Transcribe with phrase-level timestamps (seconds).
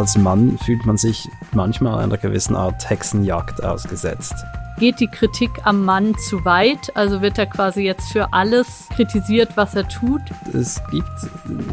[0.00, 4.34] als Mann fühlt man sich manchmal einer gewissen Art Hexenjagd ausgesetzt.
[4.78, 6.96] Geht die Kritik am Mann zu weit?
[6.96, 10.22] Also wird er quasi jetzt für alles kritisiert, was er tut?
[10.54, 11.10] Es gibt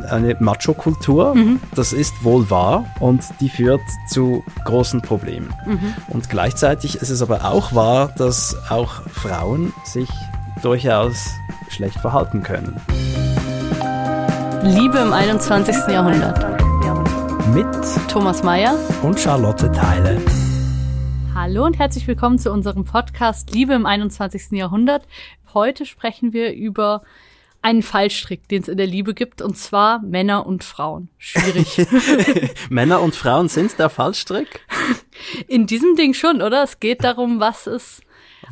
[0.10, 1.62] eine Macho-Kultur, mhm.
[1.74, 3.79] das ist wohl wahr und die führt
[4.10, 5.53] zu großen Problemen.
[5.65, 5.94] Mhm.
[6.09, 10.09] Und gleichzeitig ist es aber auch wahr, dass auch Frauen sich
[10.62, 11.29] durchaus
[11.69, 12.75] schlecht verhalten können.
[14.63, 15.73] Liebe im 21.
[15.87, 16.56] Jahrhundert.
[17.54, 17.68] Mit
[18.09, 20.22] Thomas Mayer und Charlotte Teile.
[21.34, 24.52] Hallo und herzlich willkommen zu unserem Podcast Liebe im 21.
[24.52, 25.08] Jahrhundert.
[25.54, 27.04] Heute sprechen wir über
[27.62, 31.10] einen Fallstrick, den es in der Liebe gibt, und zwar Männer und Frauen.
[31.18, 31.88] Schwierig.
[32.70, 34.62] Männer und Frauen sind der Fallstrick?
[35.48, 36.64] In diesem Ding schon, oder?
[36.64, 38.02] Es geht darum, was es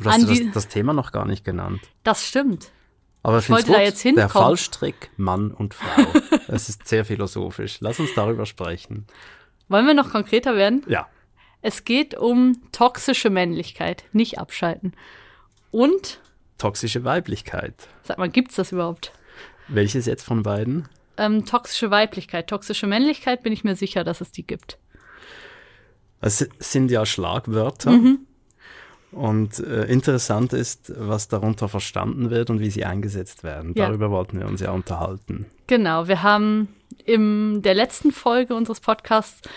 [0.00, 1.80] du hast das, das Thema noch gar nicht genannt.
[2.02, 2.70] Das stimmt.
[3.26, 4.28] Aber ich wollte gut, da jetzt hinkommen.
[4.28, 6.06] Der Fallstrick Mann und Frau.
[6.46, 7.78] Es ist sehr philosophisch.
[7.80, 9.04] Lass uns darüber sprechen.
[9.66, 10.84] Wollen wir noch konkreter werden?
[10.86, 11.08] Ja.
[11.60, 14.92] Es geht um toxische Männlichkeit, nicht abschalten.
[15.72, 16.20] Und
[16.56, 17.88] toxische Weiblichkeit.
[18.04, 19.10] Sag mal, gibt's das überhaupt?
[19.66, 20.88] Welches jetzt von beiden?
[21.16, 22.46] Ähm, toxische Weiblichkeit.
[22.46, 24.78] Toxische Männlichkeit bin ich mir sicher, dass es die gibt.
[26.20, 27.90] Es sind ja Schlagwörter.
[27.90, 28.20] Mhm.
[29.12, 33.72] Und äh, interessant ist, was darunter verstanden wird und wie sie eingesetzt werden.
[33.74, 33.86] Ja.
[33.86, 35.46] Darüber wollten wir uns ja unterhalten.
[35.66, 36.68] Genau, wir haben
[37.04, 39.48] in der letzten Folge unseres Podcasts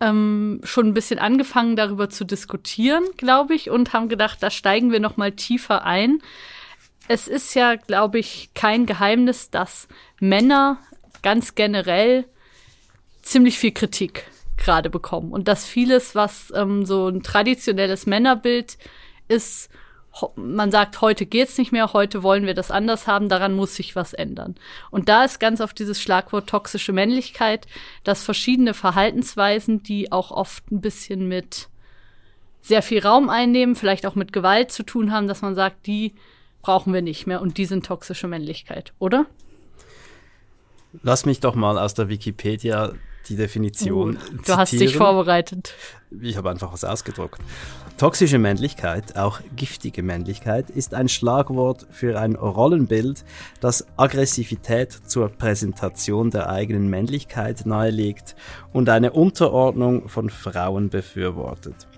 [0.00, 4.92] ähm, schon ein bisschen angefangen, darüber zu diskutieren, glaube ich, und haben gedacht, da steigen
[4.92, 6.22] wir noch mal tiefer ein.
[7.08, 9.88] Es ist ja, glaube ich, kein Geheimnis, dass
[10.20, 10.78] Männer
[11.22, 12.24] ganz generell
[13.22, 14.26] ziemlich viel Kritik
[14.60, 18.78] gerade bekommen und dass vieles, was ähm, so ein traditionelles Männerbild
[19.28, 19.70] ist,
[20.34, 23.94] man sagt, heute geht's nicht mehr, heute wollen wir das anders haben, daran muss sich
[23.94, 24.56] was ändern.
[24.90, 27.66] Und da ist ganz oft dieses Schlagwort toxische Männlichkeit,
[28.02, 31.68] dass verschiedene Verhaltensweisen, die auch oft ein bisschen mit
[32.60, 36.14] sehr viel Raum einnehmen, vielleicht auch mit Gewalt zu tun haben, dass man sagt, die
[36.60, 39.26] brauchen wir nicht mehr und die sind toxische Männlichkeit, oder?
[41.02, 42.92] Lass mich doch mal aus der Wikipedia
[43.28, 44.16] die Definition.
[44.16, 45.74] Uh, du hast dich vorbereitet.
[46.20, 47.40] Ich habe einfach was ausgedruckt.
[47.96, 53.24] Toxische Männlichkeit, auch giftige Männlichkeit, ist ein Schlagwort für ein Rollenbild,
[53.60, 58.36] das Aggressivität zur Präsentation der eigenen Männlichkeit nahelegt
[58.72, 61.89] und eine Unterordnung von Frauen befürwortet.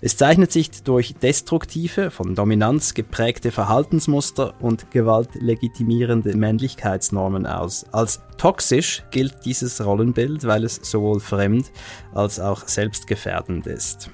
[0.00, 7.84] Es zeichnet sich durch destruktive, von Dominanz geprägte Verhaltensmuster und gewaltlegitimierende Männlichkeitsnormen aus.
[7.92, 11.70] Als toxisch gilt dieses Rollenbild, weil es sowohl fremd
[12.14, 14.10] als auch selbstgefährdend ist.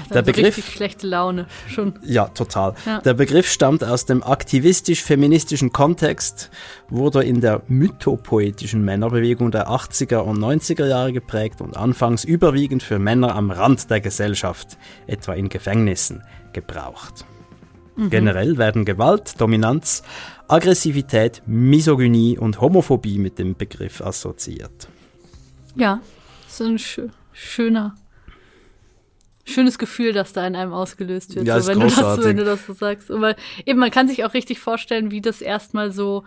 [0.00, 1.98] Ach, der Begriff richtig schlechte Laune schon.
[2.02, 2.74] Ja, total.
[2.86, 3.00] Ja.
[3.00, 6.50] Der Begriff stammt aus dem aktivistisch-feministischen Kontext,
[6.88, 12.98] wurde in der mythopoetischen Männerbewegung der 80er und 90er Jahre geprägt und anfangs überwiegend für
[12.98, 16.22] Männer am Rand der Gesellschaft, etwa in Gefängnissen,
[16.52, 17.24] gebraucht.
[17.96, 18.10] Mhm.
[18.10, 20.02] Generell werden Gewalt, Dominanz,
[20.46, 24.88] Aggressivität, Misogynie und Homophobie mit dem Begriff assoziiert.
[25.74, 26.00] Ja,
[26.48, 27.94] so ein schö schöner
[29.48, 32.44] schönes Gefühl, das da in einem ausgelöst wird, ja, so, wenn, du das, wenn du
[32.44, 33.10] das so sagst.
[33.10, 33.34] Aber
[33.66, 36.24] eben, man kann sich auch richtig vorstellen, wie das erstmal so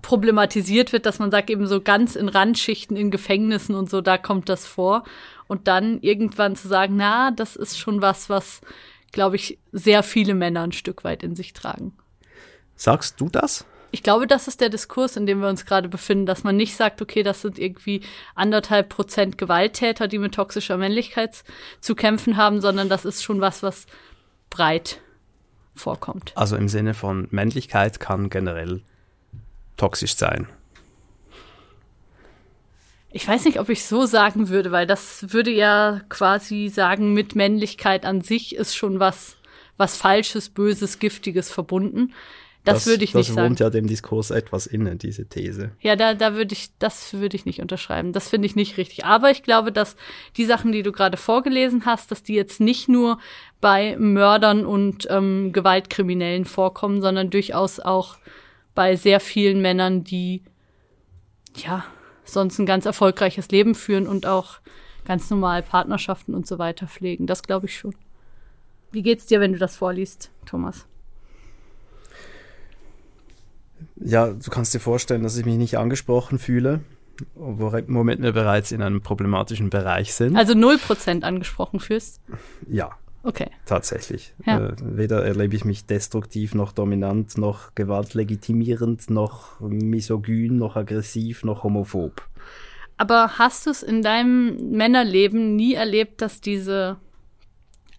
[0.00, 4.18] problematisiert wird, dass man sagt, eben so ganz in Randschichten, in Gefängnissen und so, da
[4.18, 5.04] kommt das vor.
[5.46, 8.60] Und dann irgendwann zu sagen, na, das ist schon was, was,
[9.12, 11.96] glaube ich, sehr viele Männer ein Stück weit in sich tragen.
[12.74, 13.66] Sagst du das?
[13.92, 16.76] Ich glaube, das ist der Diskurs, in dem wir uns gerade befinden, dass man nicht
[16.76, 18.00] sagt, okay, das sind irgendwie
[18.34, 21.44] anderthalb Prozent Gewalttäter, die mit toxischer Männlichkeit
[21.78, 23.86] zu kämpfen haben, sondern das ist schon was, was
[24.48, 25.00] breit
[25.74, 26.32] vorkommt.
[26.34, 28.80] Also im Sinne von Männlichkeit kann generell
[29.76, 30.48] toxisch sein.
[33.10, 37.34] Ich weiß nicht, ob ich so sagen würde, weil das würde ja quasi sagen, mit
[37.34, 39.36] Männlichkeit an sich ist schon was,
[39.76, 42.14] was Falsches, Böses, Giftiges verbunden.
[42.64, 43.36] Das, das würde ich das nicht sagen.
[43.36, 45.72] Das wohnt ja dem Diskurs etwas inne, diese These.
[45.80, 48.12] Ja, da, da würde ich, das würde ich nicht unterschreiben.
[48.12, 49.04] Das finde ich nicht richtig.
[49.04, 49.96] Aber ich glaube, dass
[50.36, 53.18] die Sachen, die du gerade vorgelesen hast, dass die jetzt nicht nur
[53.60, 58.16] bei Mördern und ähm, Gewaltkriminellen vorkommen, sondern durchaus auch
[58.76, 60.42] bei sehr vielen Männern, die
[61.56, 61.84] ja
[62.24, 64.60] sonst ein ganz erfolgreiches Leben führen und auch
[65.04, 67.26] ganz normal Partnerschaften und so weiter pflegen.
[67.26, 67.94] Das glaube ich schon.
[68.92, 70.86] Wie geht's dir, wenn du das vorliest, Thomas?
[73.96, 76.80] Ja, du kannst dir vorstellen, dass ich mich nicht angesprochen fühle,
[77.34, 80.36] Moment wir bereits in einem problematischen Bereich sind.
[80.36, 82.20] Also 0% angesprochen fühlst?
[82.68, 82.90] Ja.
[83.24, 83.50] Okay.
[83.66, 84.34] Tatsächlich.
[84.44, 84.68] Ja.
[84.68, 91.62] Äh, weder erlebe ich mich destruktiv noch dominant, noch gewaltlegitimierend, noch misogyn, noch aggressiv, noch
[91.62, 92.26] homophob.
[92.96, 96.96] Aber hast du es in deinem Männerleben nie erlebt, dass diese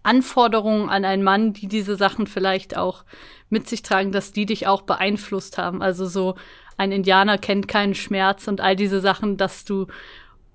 [0.04, 3.04] Anforderungen an einen Mann, die diese Sachen vielleicht auch
[3.50, 5.82] mit sich tragen, dass die dich auch beeinflusst haben?
[5.82, 6.36] Also so
[6.76, 9.86] ein Indianer kennt keinen Schmerz und all diese Sachen, dass du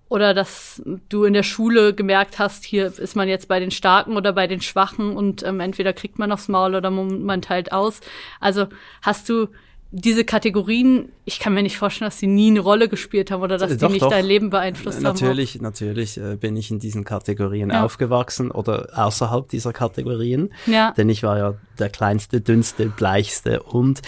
[0.10, 4.18] oder dass du in der Schule gemerkt hast, hier ist man jetzt bei den Starken
[4.18, 7.72] oder bei den Schwachen und ähm, entweder kriegt man aufs Maul oder man, man teilt
[7.72, 8.02] aus.
[8.40, 8.68] Also
[9.04, 9.50] hast du
[9.92, 13.58] diese Kategorien, ich kann mir nicht vorstellen, dass sie nie eine Rolle gespielt haben oder
[13.58, 14.10] dass Doch, die nicht doch.
[14.10, 17.84] dein Leben beeinflusst Natürlich, natürlich äh, bin ich in diesen Kategorien Ja.
[17.86, 20.52] aufgewachsen oder außerhalb dieser Kategorien.
[20.66, 20.72] haben.
[20.74, 24.02] Ja, Denn ich war ja der kleinste, dünnste, bleichste und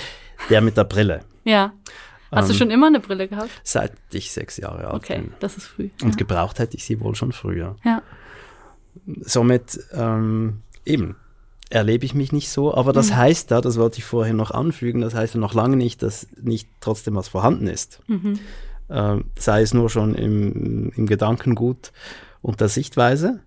[0.52, 1.22] der mit der Brille.
[1.44, 1.74] ja.
[2.34, 3.50] Hast du Ähm, schon immer eine Brille gehabt?
[3.62, 5.34] Seit ich sechs Jahre alt Okay, bin.
[5.42, 5.90] das ist früh.
[6.02, 6.16] Und ja.
[6.16, 7.76] gebraucht hätte ich sie wohl schon früher.
[7.84, 8.02] ja.
[9.22, 11.16] Somit ähm, eben
[11.72, 15.02] erlebe ich mich nicht so, aber das heißt da, das wollte ich vorhin noch anfügen,
[15.02, 18.02] das heißt ja noch lange nicht, dass nicht trotzdem was vorhanden ist.
[18.90, 21.92] Ähm, sei es nur schon im, im Gedankengut
[22.42, 23.40] und der Sichtweise.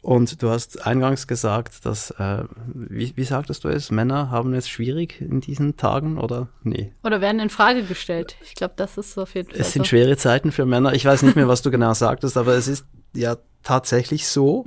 [0.00, 4.68] Und du hast eingangs gesagt, dass, äh, wie, wie sagtest du es, Männer haben es
[4.68, 6.92] schwierig in diesen Tagen oder nee?
[7.02, 8.36] Oder werden in Frage gestellt.
[8.44, 9.88] Ich glaube, das ist auf jeden Fall Es sind so.
[9.90, 10.92] schwere Zeiten für Männer.
[10.94, 14.64] Ich weiß nicht mehr, was du genau sagtest, aber es ist ja tatsächlich so,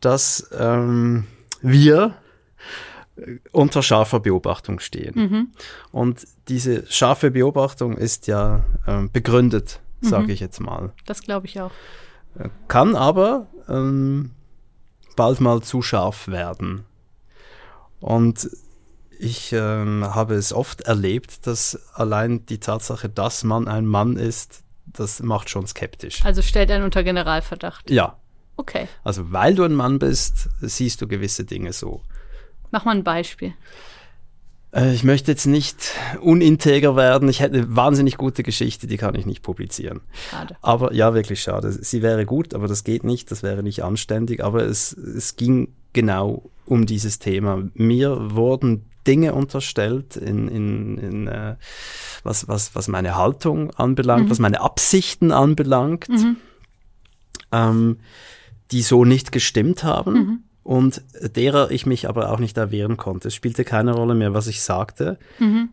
[0.00, 1.24] dass ähm,
[1.60, 2.14] wir
[3.16, 5.52] äh, unter scharfer Beobachtung stehen.
[5.92, 10.92] Und diese scharfe Beobachtung ist ja ähm, begründet, sage ich jetzt mal.
[11.06, 11.72] Das glaube ich auch.
[12.68, 14.32] Kann aber ähm,
[15.16, 16.84] bald mal zu scharf werden.
[18.00, 18.48] Und
[19.18, 24.62] ich ähm, habe es oft erlebt, dass allein die Tatsache, dass man ein Mann ist,
[24.86, 26.24] das macht schon skeptisch.
[26.24, 27.90] Also stellt einen unter Generalverdacht.
[27.90, 28.16] Ja,
[28.58, 28.88] Okay.
[29.04, 32.02] also weil du ein Mann bist, siehst du gewisse Dinge so.
[32.70, 33.54] Mach mal ein Beispiel.
[34.72, 37.28] Äh, ich möchte jetzt nicht uninteger werden.
[37.28, 40.00] Ich hätte eine wahnsinnig gute Geschichte, die kann ich nicht publizieren.
[40.30, 40.56] Schade.
[40.60, 41.72] Aber ja, wirklich schade.
[41.72, 44.42] Sie wäre gut, aber das geht nicht, das wäre nicht anständig.
[44.42, 47.62] Aber es, es ging genau um dieses Thema.
[47.74, 51.56] Mir wurden Dinge unterstellt, in, in, in, äh,
[52.24, 56.08] was, was, was meine Haltung anbelangt, was meine Absichten anbelangt,
[57.52, 57.96] ähm,
[58.70, 60.44] die so nicht gestimmt haben.
[60.62, 61.02] Und
[61.34, 63.28] derer ich mich aber auch nicht erwehren konnte.
[63.28, 65.18] Es spielte keine Rolle mehr, was ich sagte.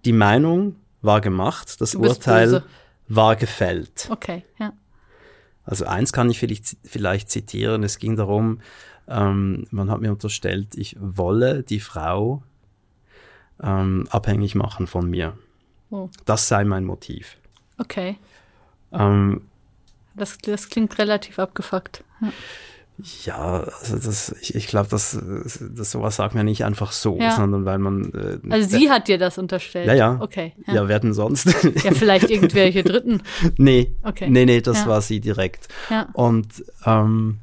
[0.05, 2.63] Die Meinung war gemacht, das Urteil böse.
[3.09, 4.07] war gefällt.
[4.09, 4.71] Okay, ja.
[5.65, 7.83] Also eins kann ich vielleicht, vielleicht zitieren.
[7.83, 8.59] Es ging darum,
[9.07, 12.43] ähm, man hat mir unterstellt, ich wolle die Frau
[13.61, 15.37] ähm, abhängig machen von mir.
[15.89, 16.09] Oh.
[16.25, 17.37] Das sei mein Motiv.
[17.77, 18.17] Okay.
[18.91, 19.41] Ähm,
[20.15, 22.03] Das, das klingt relativ abgefuckt.
[22.21, 22.31] Ja.
[23.25, 25.19] Ja, also das, ich, ich glaube, das,
[25.75, 27.35] das sowas sagt man nicht einfach so, Ja.
[27.35, 28.11] sondern weil man.
[28.13, 29.87] Äh, Also sie hat dir das unterstellt.
[29.87, 30.17] Ja, ja.
[30.21, 30.53] Okay.
[30.67, 30.75] ja.
[30.75, 31.45] Ja, wer denn sonst?
[31.83, 33.21] ja vielleicht irgendwelche Dritten.
[33.57, 34.29] nee, Okay.
[34.29, 34.87] nee, nee, das Ja.
[34.87, 35.67] war sie direkt.
[35.89, 36.07] Ja.
[36.13, 37.39] Und ähm,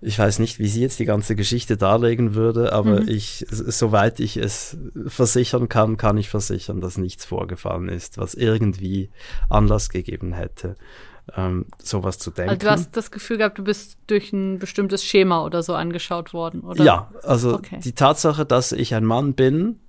[0.00, 3.08] ich weiß nicht, wie sie jetzt die ganze Geschichte darlegen würde, aber Mhm.
[3.08, 4.76] ich, soweit ich es
[5.06, 9.08] versichern kann, kann ich versichern, dass nichts vorgefallen ist, was irgendwie
[9.48, 10.76] Anlass gegeben hätte,
[11.36, 12.50] ähm, sowas zu denken.
[12.50, 16.32] Also du hast das Gefühl gehabt, du bist durch ein bestimmtes Schema oder so angeschaut
[16.34, 16.84] worden, oder?
[16.84, 17.80] Ja, also Okay.
[17.82, 19.80] die Tatsache, dass ich ein Mann bin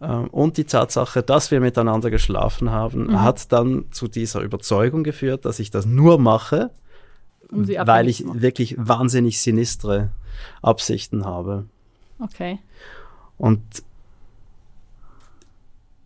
[0.00, 3.22] ähm, und die Tatsache, dass wir miteinander geschlafen haben, Mhm.
[3.22, 6.70] hat dann zu dieser Überzeugung geführt, dass ich das nur mache,
[7.50, 8.40] Um weil ich machen.
[8.42, 10.10] wirklich wahnsinnig sinistre
[10.62, 11.64] Absichten habe.
[12.20, 12.58] Okay.
[13.36, 13.62] Und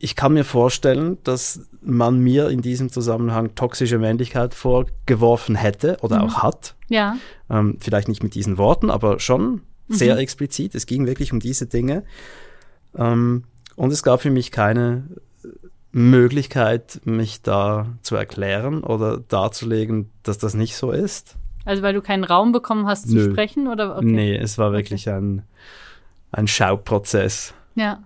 [0.05, 6.17] ich kann mir vorstellen, dass man mir in diesem Zusammenhang toxische Männlichkeit vorgeworfen hätte oder
[6.17, 6.23] Mhm.
[6.25, 6.75] auch hat.
[6.89, 7.17] Ja.
[7.49, 9.95] Ähm, vielleicht nicht mit diesen Worten, aber schon Mhm.
[9.95, 10.75] sehr explizit.
[10.75, 12.03] Es ging wirklich um diese Dinge.
[12.97, 13.45] Ähm,
[13.77, 15.05] und es gab für mich keine
[15.93, 21.37] Möglichkeit, mich da zu erklären oder darzulegen, dass das nicht so ist.
[21.65, 23.31] Also weil du keinen Raum bekommen hast zu Nö.
[23.31, 23.97] sprechen, oder?
[23.99, 24.07] Okay.
[24.07, 25.43] Nee, es war wirklich ein,
[26.33, 27.55] ein Schauprozess.
[27.77, 28.03] Ja.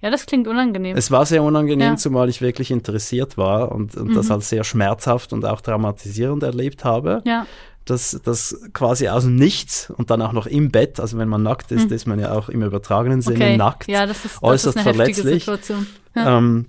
[0.00, 0.96] Ja, das klingt unangenehm.
[0.96, 1.96] Es war sehr unangenehm, Ja.
[1.96, 4.32] zumal ich wirklich interessiert war und, und das Mhm.
[4.32, 7.22] als sehr schmerzhaft und auch traumatisierend erlebt habe.
[7.26, 7.46] ja.
[7.84, 11.42] dass das quasi aus dem Nichts und dann auch noch im Bett, also wenn man
[11.42, 11.94] nackt ist, Mhm.
[11.94, 13.56] ist man ja auch im übertragenen Sinne Okay.
[13.56, 13.88] nackt.
[13.88, 15.44] Ja, das ist, das äußerst ist eine verletzlich.
[15.46, 15.86] Situation.
[16.14, 16.36] Ja.
[16.36, 16.66] Ähm,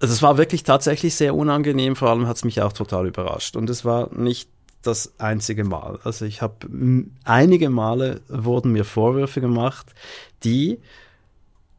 [0.00, 3.56] also es war wirklich tatsächlich sehr unangenehm, vor allem hat es mich auch total überrascht.
[3.56, 4.48] Und es war nicht
[4.82, 5.98] das einzige Mal.
[6.04, 6.66] Also ich habe
[7.24, 9.94] einige Male wurden mir Vorwürfe gemacht,
[10.44, 10.78] die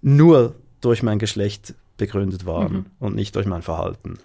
[0.02, 2.86] nur durch mein Geschlecht begründet waren Mhm.
[3.00, 4.20] und nicht durch mein Verhalten.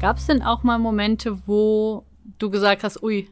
[0.00, 2.04] Gab es denn auch mal Momente, wo
[2.38, 3.28] du gesagt hast, ui,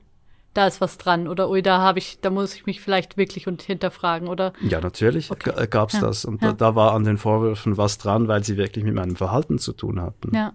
[0.55, 3.47] da ist was dran oder ui, da habe ich, da muss ich mich vielleicht wirklich
[3.47, 4.53] und hinterfragen oder.
[4.61, 5.67] Ja, natürlich Okay.
[5.69, 6.01] gab es Ja.
[6.03, 6.25] das.
[6.25, 6.49] Und Ja.
[6.49, 9.73] da, da war an den Vorwürfen was dran, weil sie wirklich mit meinem Verhalten zu
[9.73, 10.35] tun hatten.
[10.35, 10.53] Ja.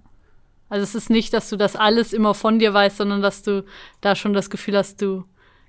[0.70, 3.64] Also es ist nicht, dass du das alles immer von dir weißt, sondern dass du
[4.02, 5.24] da schon das Gefühl hast, du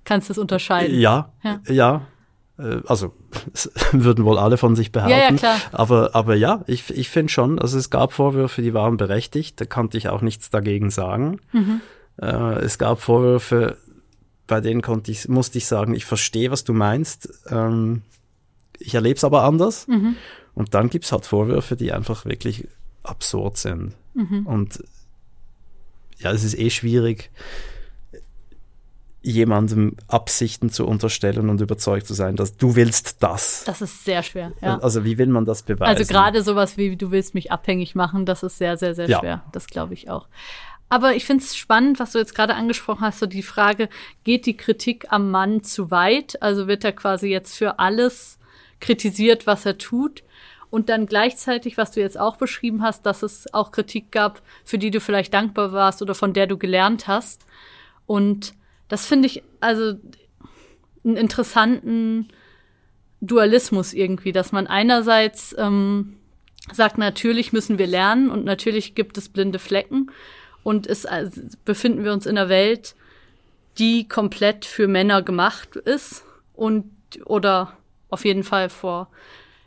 [0.05, 0.99] kannst es unterscheiden.
[0.99, 1.61] Ja, Ja.
[1.69, 2.03] ja.
[2.59, 3.15] Äh, Also
[3.93, 5.13] würden wohl alle von sich behaupten.
[5.17, 5.57] Ja, ja, klar.
[5.73, 9.65] Aber, aber ja, ich, ich finde schon, also es gab Vorwürfe, die waren berechtigt, da
[9.65, 11.41] konnte ich auch nichts dagegen sagen.
[11.53, 11.81] Mhm.
[12.21, 12.27] Äh,
[12.65, 13.77] es gab Vorwürfe,
[14.49, 17.29] bei denen konnte ich, musste ich sagen, ich verstehe, was du meinst.
[17.49, 18.03] Ähm,
[18.79, 19.87] ich erlebe es aber anders.
[19.87, 20.17] Mhm.
[20.55, 22.67] Und dann gibt's halt Vorwürfe, die einfach wirklich
[23.05, 23.95] absurd sind.
[24.15, 24.47] Mhm.
[24.47, 24.83] Und
[26.19, 27.31] ja, es ist eh schwierig,
[29.21, 33.65] jemandem Absichten zu unterstellen und überzeugt zu sein, dass du willst das.
[33.65, 34.53] Das ist sehr schwer.
[34.63, 34.79] Ja.
[34.79, 35.97] Also wie will man das beweisen?
[35.97, 39.19] Also gerade sowas wie du willst mich abhängig machen, das ist sehr, sehr, sehr Ja.
[39.19, 39.45] schwer.
[39.53, 40.29] Das glaube ich auch.
[40.89, 43.89] Aber ich finde es spannend, was du jetzt gerade angesprochen hast, so die Frage,
[44.25, 46.41] geht die Kritik am Mann zu weit?
[46.43, 48.39] Also wird er quasi jetzt für alles
[48.81, 50.23] kritisiert, was er tut?
[50.71, 54.79] Und dann gleichzeitig, was du jetzt auch beschrieben hast, dass es auch Kritik gab, für
[54.79, 57.45] die du vielleicht dankbar warst oder von der du gelernt hast.
[58.07, 58.55] Und
[58.89, 59.95] das finde ich also
[61.05, 62.29] einen interessanten
[63.21, 66.17] Dualismus irgendwie, dass man einerseits ähm,
[66.73, 70.11] sagt, natürlich müssen wir lernen und natürlich gibt es blinde Flecken
[70.69, 72.95] und es also, befinden wir uns in einer Welt,
[73.79, 76.91] die komplett für Männer gemacht ist und
[77.25, 77.73] oder
[78.11, 79.09] auf jeden Fall vor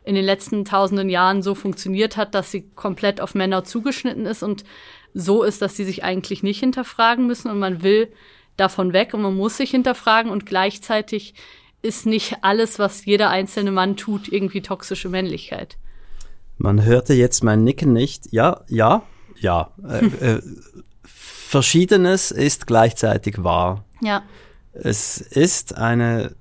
[0.04, 4.44] in den letzten tausenden Jahren so funktioniert hat, dass sie komplett auf Männer zugeschnitten ist
[4.44, 4.64] und
[5.16, 8.08] so ist, dass sie sich eigentlich nicht hinterfragen müssen und man will
[8.56, 11.34] davon weg und man muss sich hinterfragen und gleichzeitig
[11.82, 15.78] ist nicht alles, was jeder einzelne Mann tut, irgendwie toxische Männlichkeit.
[16.60, 18.32] Man hörte jetzt mein Nicken nicht.
[18.32, 19.02] Ja, ja,
[19.40, 19.72] ja.
[19.84, 20.42] Äh, äh,
[21.52, 23.84] Verschiedenes ist gleichzeitig wahr.
[24.02, 24.24] Ja,
[24.72, 26.34] Es ist eine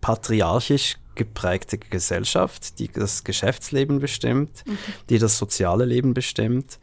[0.00, 4.64] patriarchisch geprägte Gesellschaft, die das Geschäftsleben bestimmt,
[5.10, 6.78] die das soziale Leben bestimmt,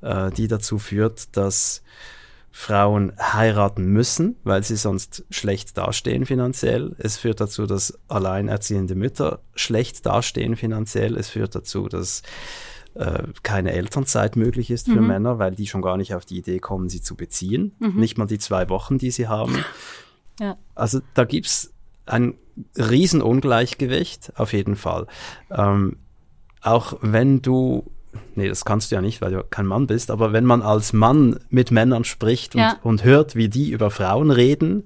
[0.00, 1.82] äh, die dazu führt, dass
[2.50, 6.96] Frauen heiraten müssen, weil sie sonst schlecht dastehen finanziell.
[6.96, 11.14] Es führt dazu, dass alleinerziehende Mütter schlecht dastehen finanziell.
[11.18, 12.22] Es führt dazu, dass
[12.94, 16.58] äh, keine Elternzeit möglich ist für Männer, weil die schon gar nicht auf die Idee
[16.58, 17.72] kommen, sie zu beziehen.
[17.78, 19.64] Nicht mal die zwei Wochen, die sie haben.
[20.40, 21.72] ja, Also da gibt's
[22.06, 22.34] ein
[23.12, 25.06] Riesenungleichgewicht, auf jeden Fall.
[25.50, 25.96] Ähm,
[26.60, 27.84] auch wenn du,
[28.34, 30.92] nee, das kannst du ja nicht, weil du kein Mann bist, aber wenn man als
[30.92, 32.76] Mann mit Männern spricht und, Ja.
[32.82, 34.84] und hört, wie die über Frauen reden,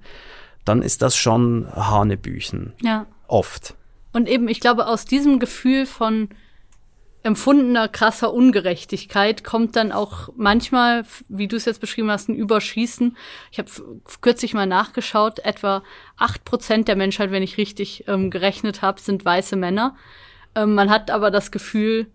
[0.64, 2.72] dann ist das schon Hanebüchen.
[2.82, 3.06] ja.
[3.28, 3.76] Oft.
[4.12, 6.28] Und eben, ich glaube, aus diesem Gefühl von
[7.22, 13.16] empfundener krasser Ungerechtigkeit kommt dann auch manchmal, wie du es jetzt beschrieben hast, ein Überschießen.
[13.52, 13.70] Ich habe
[14.20, 15.82] kürzlich mal nachgeschaut, etwa
[16.16, 19.96] acht Prozent der Menschheit, wenn ich richtig ähm, gerechnet habe, sind weiße Männer.
[20.54, 22.08] Ähm, man hat aber das Gefühl,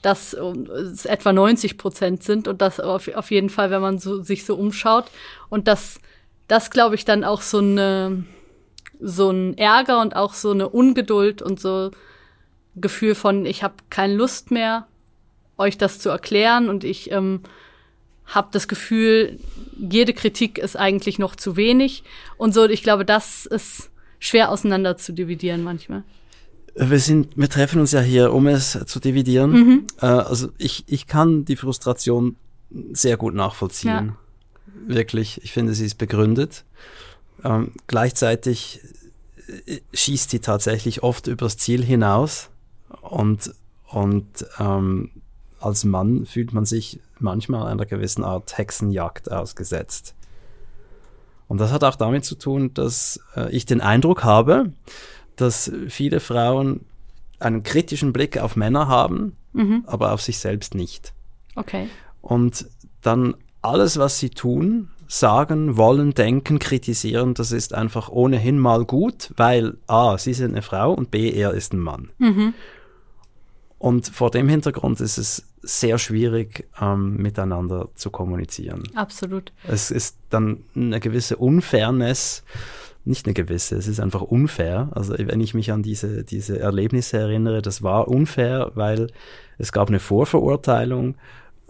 [0.00, 3.98] dass ähm, es etwa 90 Prozent sind und das auf, auf jeden Fall, wenn man
[3.98, 5.06] so, sich so umschaut.
[5.50, 6.00] Und das,
[6.48, 8.24] das glaube ich dann auch so eine,
[9.00, 11.90] so ein Ärger und auch so eine Ungeduld und so
[12.76, 14.86] Gefühl von, ich habe keine Lust mehr,
[15.58, 17.40] euch das zu erklären und ich ähm,
[18.26, 19.38] habe das Gefühl,
[19.78, 22.02] jede Kritik ist eigentlich noch zu wenig
[22.36, 22.68] und so.
[22.68, 26.02] Ich glaube, das ist schwer auseinander zu dividieren manchmal.
[26.74, 29.86] Wir sind, wir treffen uns ja hier, um es zu dividieren.
[30.02, 32.36] Äh, also ich, ich kann die Frustration
[32.92, 34.16] sehr gut nachvollziehen.
[34.86, 35.40] Wirklich.
[35.42, 36.64] Ich finde, sie ist begründet.
[37.44, 38.80] Ähm, gleichzeitig
[39.66, 42.50] äh, schießt sie tatsächlich oft übers Ziel hinaus.
[43.00, 43.54] Und,
[43.88, 44.26] und
[44.58, 45.10] ähm,
[45.60, 50.14] als Mann fühlt man sich manchmal einer gewissen Art Hexenjagd ausgesetzt.
[51.48, 54.72] Und das hat auch damit zu tun, dass äh, ich den Eindruck habe,
[55.36, 56.80] dass viele Frauen
[57.38, 59.36] einen kritischen Blick auf Männer haben,
[59.86, 61.12] aber auf sich selbst nicht.
[61.54, 61.88] Okay.
[62.22, 62.66] Und
[63.02, 69.32] dann alles, was sie tun, sagen, wollen, denken, kritisieren, das ist einfach ohnehin mal gut,
[69.36, 72.10] weil A, sie sind eine Frau und B, er ist ein Mann.
[73.78, 78.84] Und vor dem Hintergrund ist es sehr schwierig, ähm, miteinander zu kommunizieren.
[78.94, 79.52] Absolut.
[79.66, 82.44] Es ist dann eine gewisse Unfairness,
[83.04, 84.90] nicht eine gewisse, es ist einfach unfair.
[84.92, 89.08] Also wenn ich mich an diese, diese Erlebnisse erinnere, das war unfair, weil
[89.58, 91.16] es gab eine Vorverurteilung,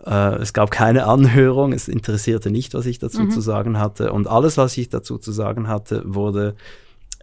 [0.04, 4.12] äh, es gab keine Anhörung, es interessierte nicht, was ich dazu zu sagen hatte.
[4.12, 6.54] Und alles, was ich dazu zu sagen hatte, wurde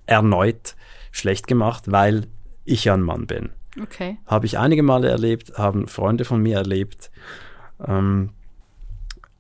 [0.06, 0.76] erneut
[1.12, 2.28] schlecht gemacht, weil
[2.66, 3.50] ich ein Mann bin.
[3.82, 4.18] Okay.
[4.26, 7.12] Habe ich einige Male erlebt, haben Freunde von mir erlebt.
[7.86, 8.30] Ähm,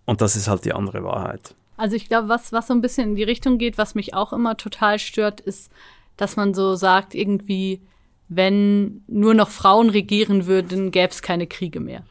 [0.05, 1.55] und das ist halt die andere Wahrheit.
[1.77, 4.33] Also ich glaube, was, was so ein bisschen in die Richtung geht, was mich auch
[4.33, 5.71] immer total stört, ist,
[6.17, 7.81] dass man so sagt, irgendwie,
[8.29, 12.03] wenn nur noch Frauen regieren würden, gäbe es keine Kriege mehr.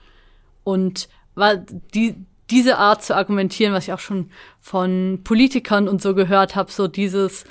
[0.64, 1.08] Und
[1.94, 2.16] die,
[2.50, 6.88] diese Art zu argumentieren, was ich auch schon von Politikern und so gehört habe, so
[6.88, 7.44] dieses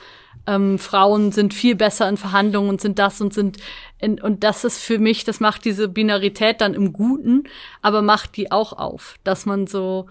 [0.48, 3.64] ähm, Frauen sind viel besser in Verhandlungen und sind das und sind in,
[4.02, 7.44] und das ist für mich, das macht diese Binarität dann im Guten,
[7.82, 10.08] aber macht die auch auf, dass man so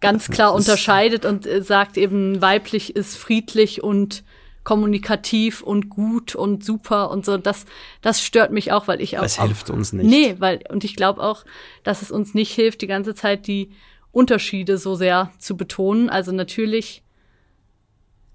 [0.00, 4.24] ganz klar unterscheidet und äh, sagt eben weiblich ist friedlich und
[4.64, 7.36] kommunikativ und gut und super und so.
[7.38, 7.66] Das,
[8.02, 9.24] das stört mich auch, weil ich auch.
[9.24, 10.06] Es hilft uns nicht.
[10.06, 11.44] Nee, weil, und ich glaube auch,
[11.82, 13.70] dass es uns nicht hilft, die ganze Zeit die
[14.12, 16.10] Unterschiede so sehr zu betonen.
[16.10, 17.02] Also natürlich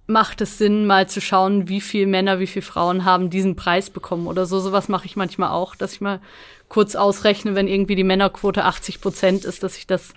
[0.07, 3.89] macht es Sinn, mal zu schauen, wie viel Männer, wie viel Frauen haben diesen Preis
[3.89, 4.59] bekommen oder so.
[4.59, 6.21] Sowas mache ich manchmal auch, dass ich mal
[6.69, 10.13] kurz ausrechne, wenn irgendwie die Männerquote 80 Prozent ist, dass ich das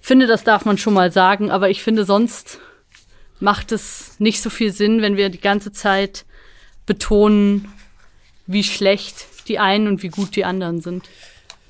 [0.00, 1.50] finde, das darf man schon mal sagen.
[1.50, 2.60] Aber ich finde sonst
[3.40, 6.24] macht es nicht so viel Sinn, wenn wir die ganze Zeit
[6.86, 7.72] betonen,
[8.46, 11.08] wie schlecht die einen und wie gut die anderen sind.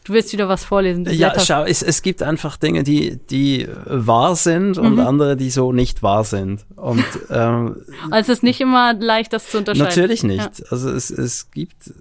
[0.07, 1.05] Du willst wieder was vorlesen.
[1.11, 5.01] Ja, schau, es, es gibt einfach Dinge, die, die wahr sind und mhm.
[5.01, 6.65] andere, die so nicht wahr sind.
[6.77, 7.79] Und, ähm,
[8.13, 9.89] also es ist nicht immer leicht, das zu unterscheiden.
[9.89, 10.61] Natürlich nicht.
[10.61, 10.67] Ja.
[10.71, 11.93] Also es, es gibt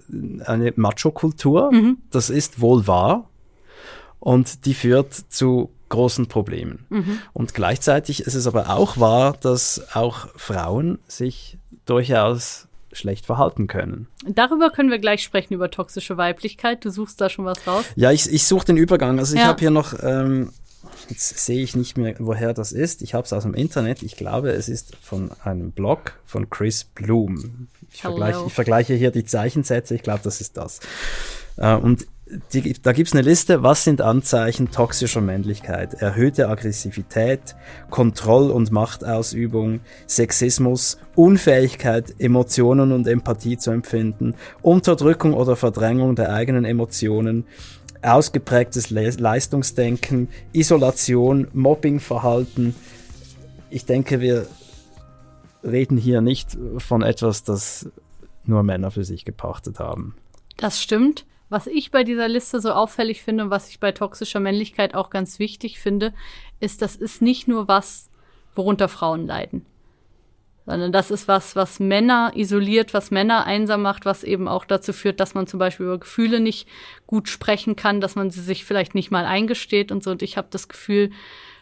[0.44, 1.98] eine Macho-Kultur, mhm.
[2.12, 3.28] das ist wohl wahr
[4.20, 6.86] und die führt zu großen Problemen.
[6.90, 7.18] Mhm.
[7.32, 12.65] Und gleichzeitig ist es aber auch wahr, dass auch Frauen sich durchaus
[12.96, 14.08] schlecht verhalten können.
[14.26, 16.84] Darüber können wir gleich sprechen, über toxische Weiblichkeit.
[16.84, 17.84] Du suchst da schon was raus?
[17.94, 19.18] Ja, ich, ich suche den Übergang.
[19.18, 19.46] Also ich ja.
[19.48, 20.52] habe hier noch, ähm,
[21.08, 23.02] jetzt sehe ich nicht mehr, woher das ist.
[23.02, 24.02] Ich habe es aus dem Internet.
[24.02, 27.68] Ich glaube, es ist von einem Blog von Chris Bloom.
[27.92, 29.94] Ich, vergleiche, ich vergleiche hier die Zeichensätze.
[29.94, 30.80] Ich glaube, das ist das.
[31.56, 32.06] Äh, und
[32.52, 35.94] die, da gibt's eine Liste, was sind Anzeichen toxischer Männlichkeit?
[35.94, 37.54] Erhöhte Aggressivität,
[37.88, 46.64] Kontroll- und Machtausübung, Sexismus, Unfähigkeit, Emotionen und Empathie zu empfinden, Unterdrückung oder Verdrängung der eigenen
[46.64, 47.44] Emotionen,
[48.02, 52.74] ausgeprägtes Le Leistungsdenken, Isolation, Mobbingverhalten.
[53.70, 54.46] Ich denke, wir
[55.62, 57.88] reden hier nicht von etwas, das
[58.44, 60.16] nur Männer für sich gepachtet haben.
[60.56, 61.24] Das stimmt.
[61.48, 65.10] Was ich bei dieser Liste so auffällig finde und was ich bei toxischer Männlichkeit auch
[65.10, 66.12] ganz wichtig finde,
[66.58, 68.10] ist, das ist nicht nur was,
[68.54, 69.64] worunter Frauen leiden.
[70.64, 74.92] Sondern das ist was, was Männer isoliert, was Männer einsam macht, was eben auch dazu
[74.92, 76.66] führt, dass man zum Beispiel über Gefühle nicht
[77.06, 80.10] gut sprechen kann, dass man sie sich vielleicht nicht mal eingesteht und so.
[80.10, 81.10] Und ich habe das Gefühl,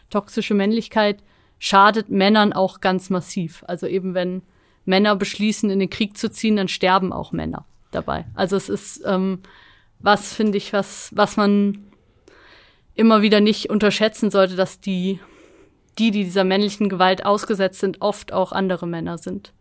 [0.09, 1.21] toxische Männlichkeit
[1.59, 3.63] schadet Männern auch ganz massiv.
[3.67, 4.41] Also eben wenn
[4.85, 8.25] Männer beschließen, in den Krieg zu ziehen, dann sterben auch Männer dabei.
[8.33, 9.39] Also es ist ähm,
[9.99, 11.85] was, finde ich, was, was man
[12.95, 15.19] immer wieder nicht unterschätzen sollte, dass die,
[15.99, 19.53] die, die dieser männlichen Gewalt ausgesetzt sind, oft auch andere Männer sind.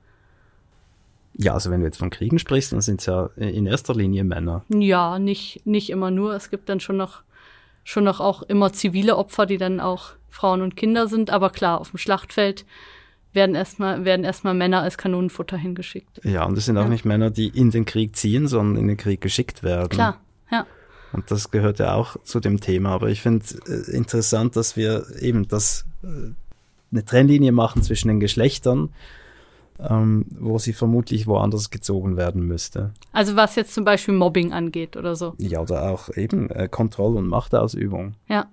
[1.36, 4.22] Ja, also wenn du jetzt von Kriegen sprichst, dann sind es ja in erster Linie
[4.22, 4.64] Männer.
[4.68, 6.34] Ja, nicht, nicht immer nur.
[6.34, 7.22] Es gibt dann schon noch,
[7.82, 11.30] schon noch auch immer zivile Opfer, die dann auch Frauen und Kinder sind.
[11.30, 12.64] Aber klar, auf dem Schlachtfeld
[13.34, 16.20] werden erstmal werden erstmal Männer als Kanonenfutter hingeschickt.
[16.24, 16.88] Ja, und es sind auch ja.
[16.88, 19.88] nicht Männer, die in den Krieg ziehen, sondern in den Krieg geschickt werden.
[19.88, 20.20] Klar.
[20.50, 20.66] Ja.
[21.12, 22.90] Und das gehört ja auch zu dem Thema.
[22.90, 26.32] Aber ich finde äh, interessant, dass wir eben das äh,
[26.90, 28.90] eine Trennlinie machen zwischen den Geschlechtern,
[29.80, 32.92] ähm, wo sie vermutlich woanders gezogen werden müsste.
[33.12, 35.34] Also was jetzt zum Beispiel Mobbing angeht oder so.
[35.38, 38.14] Ja, oder auch eben äh, Kontroll- und Machtausübung.
[38.28, 38.46] Ja.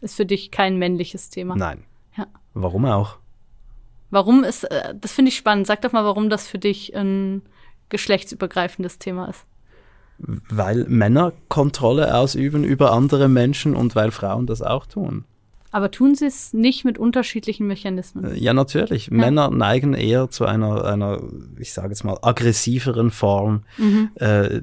[0.00, 1.56] Ist für dich kein männliches Thema.
[1.56, 1.84] Nein.
[2.16, 2.26] Ja.
[2.54, 3.18] Warum auch?
[4.12, 5.66] Warum ist, äh, das finde ich spannend.
[5.66, 7.42] Sag doch mal, warum das für dich ein
[7.88, 9.44] geschlechtsübergreifendes Thema ist
[10.18, 15.24] weil Männer Kontrolle ausüben über andere Menschen und weil Frauen das auch tun.
[15.70, 18.24] Aber tun sie es nicht mit unterschiedlichen Mechanismen?
[18.24, 19.06] Äh, ja, natürlich.
[19.06, 19.14] Ja.
[19.14, 21.20] Männer neigen eher zu einer, einer
[21.58, 24.10] ich sage jetzt mal, aggressiveren Form mhm.
[24.16, 24.60] äh,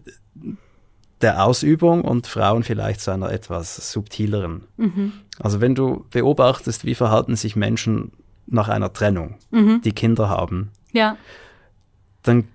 [1.21, 4.65] der Ausübung und Frauen vielleicht zu einer etwas subtileren.
[4.77, 5.13] Mhm.
[5.39, 8.11] Also wenn du beobachtest, wie verhalten sich Menschen
[8.49, 9.81] nach einer Trennung, mhm.
[9.81, 11.17] die Kinder haben, ja.
[12.23, 12.45] dann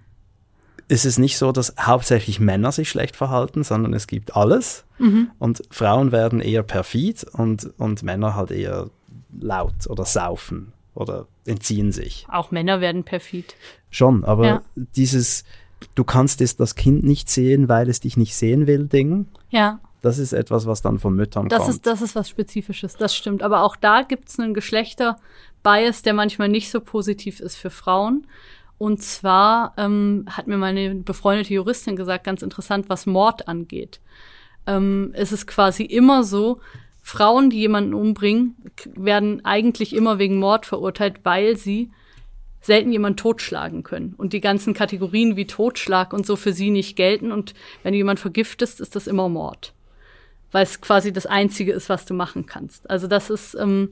[0.89, 4.85] ist es nicht so, dass hauptsächlich Männer sich schlecht verhalten, sondern es gibt alles.
[4.99, 5.31] Mhm.
[5.39, 8.91] Und Frauen werden eher perfid und, und Männer halt eher
[9.41, 12.27] laut oder saufen oder entziehen sich.
[12.31, 13.55] Auch Männer werden perfid.
[13.91, 14.63] Schon, aber ja.
[14.75, 15.45] dieses,
[15.95, 19.27] du kannst es das Kind nicht sehen, weil es dich nicht sehen will, Ding.
[19.51, 19.81] Ja.
[20.03, 21.71] Das ist etwas, was dann von Müttern das kommt.
[21.71, 23.43] Ist, das ist was Spezifisches, das stimmt.
[23.43, 24.53] Aber auch da gibt es einen
[25.65, 28.27] Geschlechterbias, der manchmal nicht so positiv ist für Frauen.
[28.79, 34.01] Und zwar ähm, hat mir meine befreundete Juristin gesagt, ganz interessant, was Mord angeht.
[34.67, 36.61] Ähm, ist es quasi immer so,
[37.03, 38.57] Frauen, die jemanden umbringen,
[38.95, 41.91] werden eigentlich immer wegen Mord verurteilt, weil sie
[42.63, 46.97] selten jemanden totschlagen können und die ganzen Kategorien wie Totschlag und so für sie nicht
[46.97, 49.75] gelten und wenn du jemanden vergiftest, ist das immer Mord,
[50.51, 52.89] weil es quasi das Einzige ist, was du machen kannst.
[52.89, 53.91] Also das ist, ähm,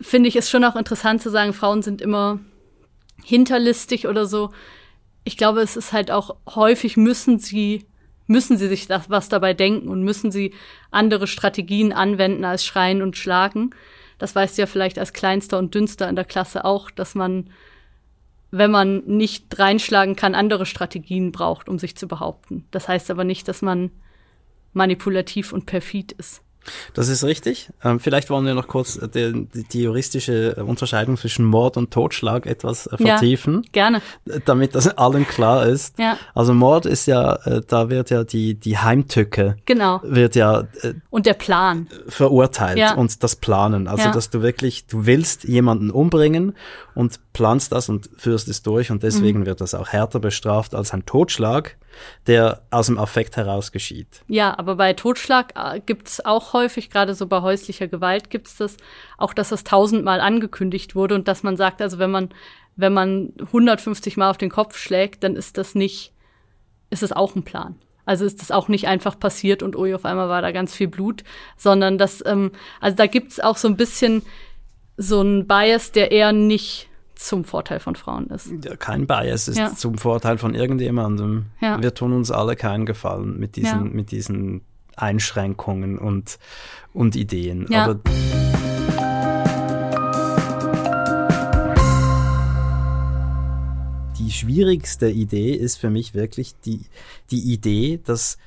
[0.00, 2.40] finde ich, ist schon auch interessant zu sagen, Frauen sind immer
[3.22, 4.50] hinterlistig oder so.
[5.24, 7.86] Ich glaube, es ist halt auch häufig müssen sie
[8.26, 10.54] müssen sie sich das, was dabei denken und müssen sie
[10.90, 13.70] andere Strategien anwenden als Schreien und Schlagen.
[14.18, 17.50] Das weißt du ja vielleicht als Kleinster und Dünnster in der Klasse auch, dass man,
[18.50, 22.66] wenn man nicht reinschlagen kann, andere Strategien braucht, um sich zu behaupten.
[22.70, 23.90] Das heißt aber nicht, dass man
[24.72, 26.43] manipulativ und perfid ist.
[26.94, 27.70] Das ist richtig.
[27.82, 32.86] Ähm, vielleicht wollen wir noch kurz die, die, juristische Unterscheidung zwischen Mord und Totschlag etwas
[32.86, 33.62] äh, vertiefen.
[33.66, 34.02] Ja, gerne.
[34.44, 35.98] Damit das allen klar ist.
[35.98, 36.16] Ja.
[36.34, 39.56] Also Mord ist ja, äh, da wird ja die, die Heimtücke.
[39.66, 40.00] Genau.
[40.02, 40.60] Wird ja.
[40.82, 41.88] Äh, und der Plan.
[42.08, 42.78] Verurteilt.
[42.78, 42.94] Ja.
[42.94, 43.88] Und das Planen.
[43.88, 44.12] Also, ja.
[44.12, 46.54] dass du wirklich, du willst jemanden umbringen
[46.94, 49.46] und planst das und führst es durch und deswegen mhm.
[49.46, 51.76] wird das auch härter bestraft als ein Totschlag
[52.26, 54.22] der aus dem Affekt heraus geschieht.
[54.28, 58.48] Ja, aber bei Totschlag äh, gibt es auch häufig, gerade so bei häuslicher Gewalt gibt
[58.48, 58.76] es das,
[59.18, 62.30] auch dass das tausendmal angekündigt wurde und dass man sagt, also wenn man,
[62.76, 66.12] wenn man 150 Mal auf den Kopf schlägt, dann ist das nicht,
[66.90, 67.76] ist das auch ein Plan.
[68.06, 70.88] Also ist das auch nicht einfach passiert und ui, auf einmal war da ganz viel
[70.88, 71.24] Blut,
[71.56, 74.22] sondern das, ähm, also da gibt es auch so ein bisschen
[74.96, 78.50] so ein Bias, der eher nicht zum Vorteil von Frauen ist.
[78.64, 79.74] Ja, kein Bias ist ja.
[79.74, 81.46] zum Vorteil von irgendjemandem.
[81.60, 81.80] Ja.
[81.82, 84.62] Wir tun uns alle keinen Gefallen mit diesen, mit diesen
[84.96, 86.38] Einschränkungen und,
[86.92, 87.72] und Ideen.
[87.74, 88.00] Aber
[94.18, 96.80] die schwierigste Idee ist für mich wirklich die,
[97.30, 98.38] die Idee, dass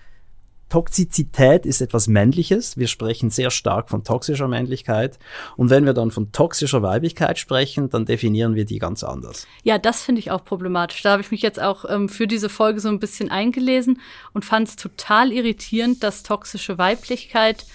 [0.70, 2.78] Toxizität ist etwas Männliches.
[2.78, 5.18] Wir sprechen sehr stark von toxischer Männlichkeit.
[5.56, 9.48] Und wenn wir dann von toxischer Weiblichkeit sprechen, dann definieren wir die ganz anders.
[9.64, 11.02] Ja, das finde ich auch problematisch.
[11.02, 14.02] Da habe ich mich jetzt auch ähm, für diese Folge so ein bisschen eingelesen
[14.34, 17.66] und fand es total irritierend, dass toxische Weiblichkeit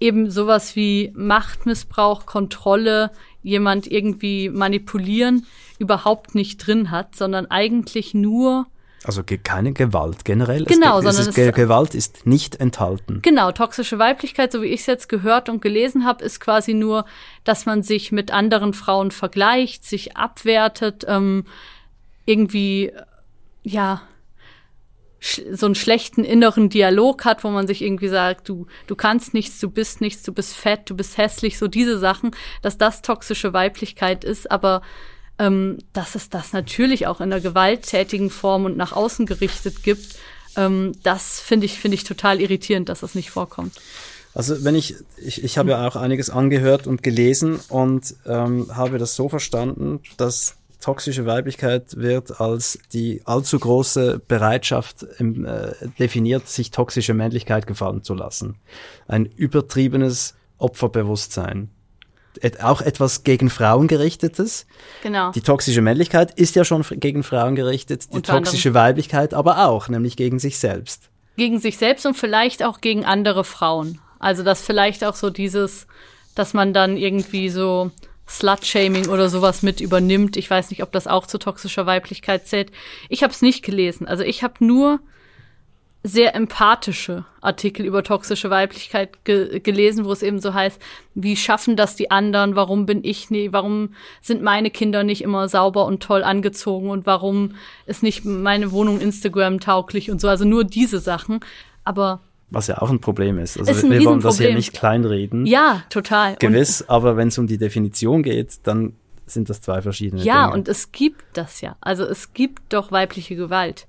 [0.00, 3.12] eben sowas wie Machtmissbrauch, Kontrolle,
[3.42, 5.46] jemand irgendwie manipulieren
[5.78, 8.66] überhaupt nicht drin hat, sondern eigentlich nur
[9.06, 10.64] also keine Gewalt generell.
[10.64, 13.20] Genau, es, sondern es ist, Gewalt ist nicht enthalten.
[13.22, 17.04] Genau, toxische Weiblichkeit, so wie ich es jetzt gehört und gelesen habe, ist quasi nur,
[17.44, 21.44] dass man sich mit anderen Frauen vergleicht, sich abwertet, ähm,
[22.24, 22.92] irgendwie,
[23.62, 24.02] ja,
[25.50, 29.58] so einen schlechten inneren Dialog hat, wo man sich irgendwie sagt, du, du kannst nichts,
[29.60, 32.30] du bist nichts, du bist fett, du bist hässlich, so diese Sachen,
[32.62, 34.82] dass das toxische Weiblichkeit ist, aber
[35.38, 40.16] ähm, dass es das natürlich auch in der gewalttätigen Form und nach außen gerichtet gibt,
[40.56, 43.74] ähm, das finde ich, finde ich total irritierend, dass das nicht vorkommt.
[44.34, 48.98] Also wenn ich, ich, ich habe ja auch einiges angehört und gelesen und ähm, habe
[48.98, 56.48] das so verstanden, dass toxische Weiblichkeit wird als die allzu große Bereitschaft ähm, äh, definiert,
[56.48, 58.56] sich toxische Männlichkeit gefallen zu lassen.
[59.08, 61.70] Ein übertriebenes Opferbewusstsein
[62.62, 64.66] auch etwas gegen Frauen gerichtetes.
[65.02, 65.32] Genau.
[65.32, 68.88] Die toxische Männlichkeit ist ja schon gegen Frauen gerichtet, die Unter toxische anderem.
[68.88, 71.10] Weiblichkeit aber auch, nämlich gegen sich selbst.
[71.36, 74.00] Gegen sich selbst und vielleicht auch gegen andere Frauen.
[74.18, 75.86] Also das vielleicht auch so dieses,
[76.34, 77.90] dass man dann irgendwie so
[78.28, 80.36] Slut-Shaming oder sowas mit übernimmt.
[80.36, 82.72] Ich weiß nicht, ob das auch zu toxischer Weiblichkeit zählt.
[83.08, 84.08] Ich habe es nicht gelesen.
[84.08, 85.00] Also ich habe nur
[86.06, 90.80] sehr empathische Artikel über toxische Weiblichkeit ge gelesen, wo es eben so heißt,
[91.14, 93.90] wie schaffen das die anderen, warum bin ich nie, warum
[94.20, 99.00] sind meine Kinder nicht immer sauber und toll angezogen und warum ist nicht meine Wohnung
[99.00, 101.40] Instagram tauglich und so, also nur diese Sachen,
[101.84, 103.58] aber was ja auch ein Problem ist.
[103.58, 105.46] Also ist wir wollen das hier nicht kleinreden.
[105.46, 106.36] Ja, total.
[106.36, 108.94] Gewiss, und, aber wenn es um die Definition geht, dann
[109.26, 110.46] sind das zwei verschiedene ja, Dinge.
[110.46, 111.74] Ja, und es gibt das ja.
[111.80, 113.88] Also es gibt doch weibliche Gewalt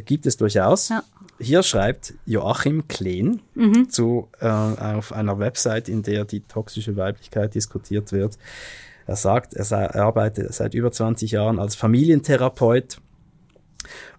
[0.00, 0.88] gibt es durchaus.
[0.88, 1.02] Ja.
[1.38, 3.90] Hier schreibt Joachim Kleen mhm.
[3.90, 8.38] zu, äh, auf einer Website, in der die toxische Weiblichkeit diskutiert wird.
[9.06, 12.98] Er sagt, er, sei, er arbeitet seit über 20 Jahren als Familientherapeut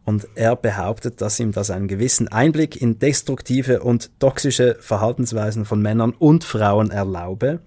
[0.04, 5.82] und er behauptet, dass ihm das einen gewissen Einblick in destruktive und toxische Verhaltensweisen von
[5.82, 7.60] Männern und Frauen erlaube.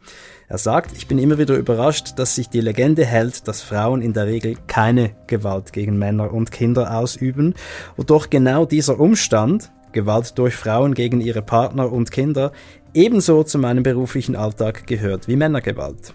[0.50, 4.14] Er sagt, ich bin immer wieder überrascht, dass sich die Legende hält, dass Frauen in
[4.14, 7.52] der Regel keine Gewalt gegen Männer und Kinder ausüben
[8.06, 12.52] doch genau dieser Umstand, Gewalt durch Frauen gegen ihre Partner und Kinder,
[12.94, 16.14] ebenso zu meinem beruflichen Alltag gehört wie Männergewalt.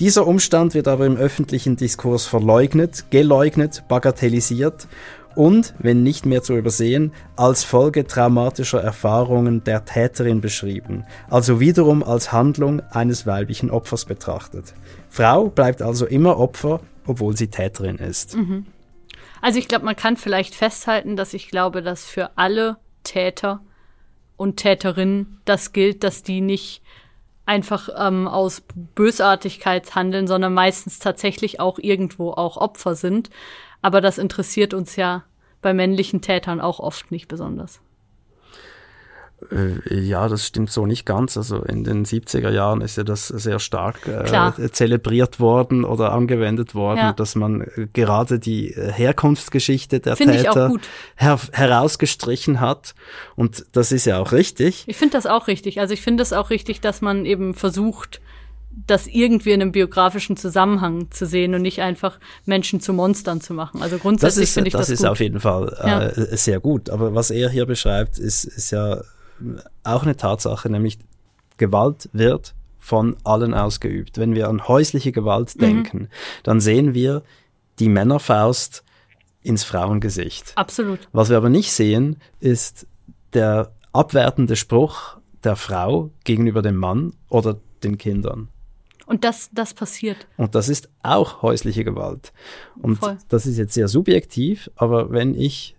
[0.00, 4.88] Dieser Umstand wird aber im öffentlichen Diskurs verleugnet, geleugnet, bagatellisiert
[5.34, 12.02] und, wenn nicht mehr zu übersehen, als Folge traumatischer Erfahrungen der Täterin beschrieben, also wiederum
[12.02, 14.74] als Handlung eines weiblichen Opfers betrachtet.
[15.08, 18.36] Frau bleibt also immer Opfer, obwohl sie Täterin ist.
[18.36, 18.66] Mhm.
[19.40, 23.60] Also ich glaube, man kann vielleicht festhalten, dass ich glaube, dass für alle Täter
[24.36, 26.82] und Täterinnen das gilt, dass die nicht
[27.46, 28.62] einfach ähm, aus
[28.94, 33.30] Bösartigkeit handeln, sondern meistens tatsächlich auch irgendwo auch Opfer sind.
[33.82, 35.24] Aber das interessiert uns ja
[35.60, 37.80] bei männlichen Tätern auch oft nicht besonders.
[39.52, 41.36] Äh, ja, das stimmt so nicht ganz.
[41.36, 46.74] Also in den 70er Jahren ist ja das sehr stark äh, zelebriert worden oder angewendet
[46.74, 47.12] worden, ja.
[47.12, 50.72] dass man äh, gerade die äh, Herkunftsgeschichte der Find Täter
[51.16, 52.94] her herausgestrichen hat.
[53.36, 54.84] Und das ist ja auch richtig.
[54.86, 55.80] Ich finde das auch richtig.
[55.80, 58.20] Also ich finde es auch richtig, dass man eben versucht,
[58.86, 63.54] das irgendwie in einem biografischen Zusammenhang zu sehen und nicht einfach Menschen zu Monstern zu
[63.54, 63.82] machen.
[63.82, 65.08] Also grundsätzlich finde ich das, das ist gut.
[65.08, 66.36] auf jeden Fall äh, ja.
[66.36, 66.90] sehr gut.
[66.90, 69.02] Aber was er hier beschreibt, ist, ist ja
[69.84, 70.98] auch eine Tatsache, nämlich
[71.56, 74.18] Gewalt wird von allen ausgeübt.
[74.18, 75.60] Wenn wir an häusliche Gewalt mhm.
[75.60, 76.08] denken,
[76.42, 77.22] dann sehen wir
[77.78, 78.84] die Männerfaust
[79.42, 80.52] ins Frauengesicht.
[80.56, 81.00] Absolut.
[81.12, 82.86] Was wir aber nicht sehen, ist
[83.34, 88.48] der abwertende Spruch der Frau gegenüber dem Mann oder den Kindern.
[89.08, 90.26] Und das, das passiert.
[90.36, 92.32] Und das ist auch häusliche Gewalt.
[92.76, 93.16] Und Voll.
[93.28, 95.76] das ist jetzt sehr subjektiv, aber wenn ich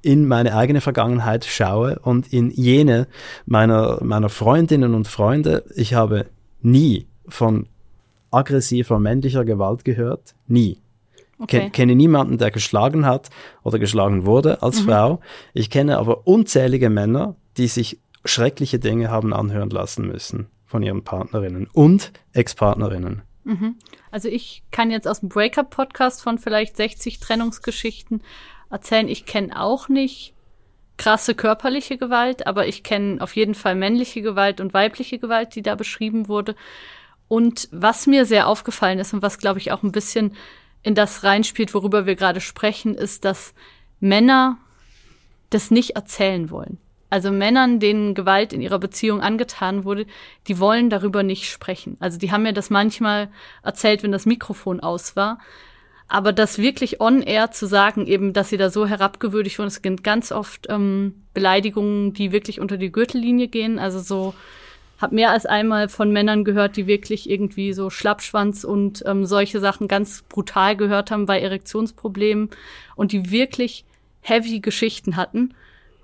[0.00, 3.06] in meine eigene Vergangenheit schaue und in jene
[3.46, 5.64] meiner, meiner Freundinnen und Freunde.
[5.76, 6.26] Ich habe
[6.60, 7.66] nie von
[8.30, 10.34] aggressiver männlicher Gewalt gehört.
[10.48, 10.78] Nie.
[11.38, 11.60] Okay.
[11.60, 13.30] Ken, kenne niemanden, der geschlagen hat
[13.62, 14.86] oder geschlagen wurde als mhm.
[14.86, 15.20] Frau.
[15.54, 21.04] Ich kenne aber unzählige Männer, die sich schreckliche Dinge haben anhören lassen müssen von ihren
[21.04, 23.20] Partnerinnen und Ex-Partnerinnen.
[23.44, 23.76] Mhm.
[24.10, 28.22] Also ich kann jetzt aus dem Breakup-Podcast von vielleicht 60 Trennungsgeschichten
[28.70, 29.06] erzählen.
[29.06, 30.32] Ich kenne auch nicht
[30.96, 35.62] krasse körperliche Gewalt, aber ich kenne auf jeden Fall männliche Gewalt und weibliche Gewalt, die
[35.62, 36.56] da beschrieben wurde.
[37.28, 40.34] Und was mir sehr aufgefallen ist und was, glaube ich, auch ein bisschen
[40.82, 43.52] in das reinspielt, worüber wir gerade sprechen, ist, dass
[44.00, 44.56] Männer
[45.50, 46.78] das nicht erzählen wollen.
[47.12, 50.06] Also Männern, denen Gewalt in ihrer Beziehung angetan wurde,
[50.48, 51.98] die wollen darüber nicht sprechen.
[52.00, 53.28] Also die haben mir das manchmal
[53.62, 55.38] erzählt, wenn das Mikrofon aus war.
[56.08, 59.82] Aber das wirklich on air zu sagen, eben, dass sie da so herabgewürdigt wurden, es
[59.82, 63.78] gibt ganz oft ähm, Beleidigungen, die wirklich unter die Gürtellinie gehen.
[63.78, 64.32] Also so,
[64.98, 69.60] hab mehr als einmal von Männern gehört, die wirklich irgendwie so Schlappschwanz und ähm, solche
[69.60, 72.48] Sachen ganz brutal gehört haben bei Erektionsproblemen
[72.96, 73.84] und die wirklich
[74.22, 75.52] heavy Geschichten hatten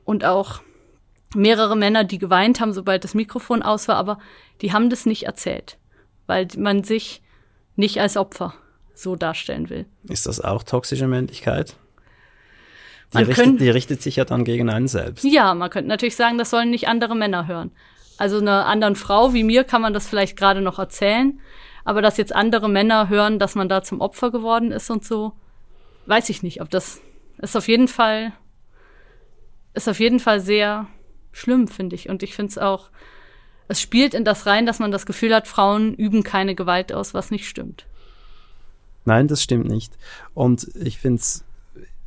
[0.05, 0.61] und auch
[1.35, 4.19] mehrere Männer, die geweint haben, sobald das Mikrofon aus war, aber
[4.61, 5.79] die haben das nicht erzählt,
[6.27, 7.23] weil man sich
[7.77, 8.55] nicht als Opfer
[8.95, 9.87] so darstellen will.
[10.09, 11.77] Ist das auch toxische Männlichkeit?
[13.15, 15.25] Die, richtet, könnt, die richtet sich ja dann gegen einen selbst.
[15.25, 17.71] Ja, man könnte natürlich sagen, das sollen nicht andere Männer hören.
[18.19, 21.41] Also einer anderen Frau wie mir kann man das vielleicht gerade noch erzählen,
[21.85, 25.33] aber dass jetzt andere Männer hören, dass man da zum Opfer geworden ist und so,
[26.07, 26.61] weiß ich nicht.
[26.61, 27.01] Ob das
[27.39, 28.33] ist auf jeden Fall
[29.75, 30.89] ist auf jeden Fall sehr
[31.33, 32.09] schlimm, finde ich.
[32.09, 32.91] Und ich finde es auch,
[33.69, 37.15] es spielt in das rein, dass man das Gefühl hat, Frauen üben keine Gewalt aus,
[37.15, 37.87] was nicht stimmt.
[39.05, 39.97] Nein, das stimmt nicht.
[40.35, 41.45] Und ich finde es,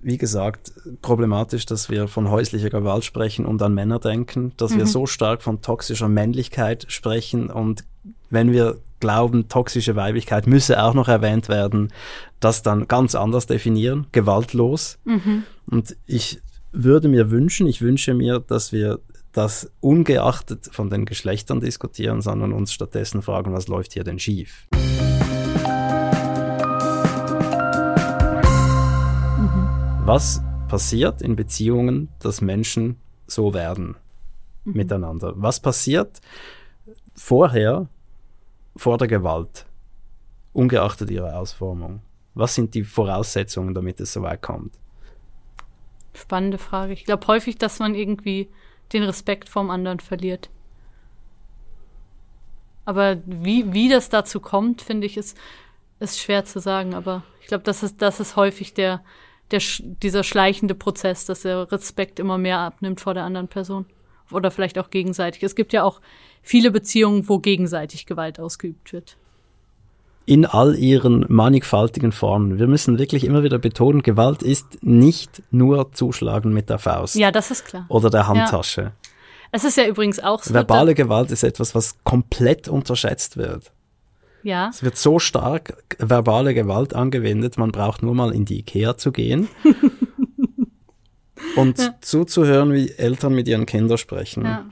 [0.02, 4.78] wie gesagt, problematisch, dass wir von häuslicher Gewalt sprechen und an Männer denken, dass mhm.
[4.80, 7.84] wir so stark von toxischer Männlichkeit sprechen und
[8.30, 11.92] wenn wir glauben, toxische Weiblichkeit müsse auch noch erwähnt werden,
[12.40, 15.00] das dann ganz anders definieren, gewaltlos.
[15.04, 15.44] Mhm.
[15.70, 16.40] Und ich
[16.72, 19.00] würde mir wünschen, ich wünsche mir, dass wir
[19.32, 24.68] das ungeachtet von den Geschlechtern diskutieren, sondern uns stattdessen fragen, was läuft hier denn schief?
[30.04, 33.96] Was passiert in Beziehungen, dass Menschen so werden
[34.66, 34.74] mhm.
[34.74, 35.34] miteinander?
[35.36, 36.20] Was passiert
[37.16, 37.88] vorher,
[38.76, 39.66] vor der Gewalt,
[40.52, 42.02] ungeachtet ihrer Ausformung?
[42.34, 44.74] Was sind die Voraussetzungen, damit es so weit kommt?
[46.14, 46.92] Spannende Frage.
[46.92, 48.50] Ich glaube häufig, dass man irgendwie
[48.94, 50.50] den Respekt vorm anderen verliert.
[52.86, 55.38] Aber wie, wie das dazu kommt, finde ich, ist,
[56.00, 56.94] ist schwer zu sagen.
[56.94, 59.04] Aber ich glaube, das ist, das ist häufig der,
[59.52, 59.62] der,
[60.02, 63.86] dieser schleichende Prozess, dass der Respekt immer mehr abnimmt vor der anderen Person.
[64.32, 65.44] Oder vielleicht auch gegenseitig.
[65.44, 66.02] Es gibt ja auch
[66.42, 69.18] viele Beziehungen, wo gegenseitig Gewalt ausgeübt wird.
[70.26, 72.60] In all ihren mannigfaltigen Formen.
[72.60, 77.16] Wir müssen wirklich immer wieder betonen, Gewalt ist nicht nur Zuschlagen mit der Faust.
[77.16, 77.86] Ja, das ist klar.
[77.90, 78.82] Oder der Handtasche.
[78.82, 78.92] Ja.
[79.52, 80.54] Es ist ja übrigens auch so.
[80.54, 83.72] Verbale Gewalt ist etwas, was komplett unterschätzt wird.
[84.44, 84.70] Ja.
[84.70, 89.12] Es wird so stark verbale Gewalt angewendet, man braucht nur mal in die Ikea zu
[89.12, 89.50] gehen.
[91.56, 91.96] und ja.
[92.02, 94.44] zuzuhören, wie Eltern mit ihren Kindern sprechen.
[94.46, 94.66] Ja,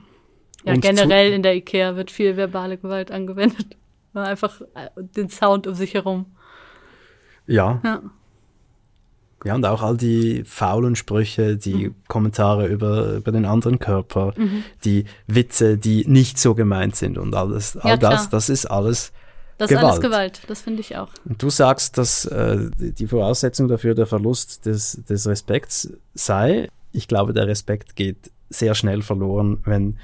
[0.63, 3.77] ja generell in der IKEA wird viel verbale Gewalt angewendet.
[4.13, 6.25] Einfach äh, den Sound um sich herum.
[7.47, 7.79] Ja.
[7.83, 8.01] ja.
[9.45, 11.95] Ja, und auch all die faulen Sprüche, die mhm.
[12.09, 14.65] Kommentare über, über den anderen Körper, mhm.
[14.83, 17.77] die Witze, die nicht so gemeint sind und alles.
[17.77, 19.13] All ja, das, das ist alles
[19.57, 19.83] das Gewalt.
[19.83, 21.09] ist alles Gewalt, das finde ich auch.
[21.25, 26.69] Und du sagst, dass äh, die Voraussetzung dafür der Verlust des, des Respekts sei.
[26.91, 29.99] Ich glaube, der Respekt geht sehr schnell verloren, wenn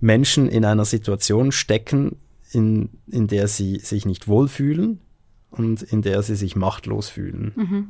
[0.00, 2.16] Menschen in einer Situation stecken,
[2.52, 5.00] in, in der sie sich nicht wohlfühlen
[5.50, 7.52] und in der sie sich machtlos fühlen.
[7.56, 7.88] Mhm.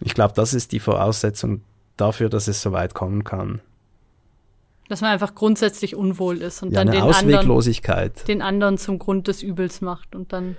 [0.00, 1.62] Ich glaube, das ist die Voraussetzung
[1.96, 3.60] dafür, dass es so weit kommen kann.
[4.88, 8.10] Dass man einfach grundsätzlich unwohl ist und ja, dann den Ausweglosigkeit.
[8.10, 10.56] Anderen, den anderen zum Grund des Übels macht und dann.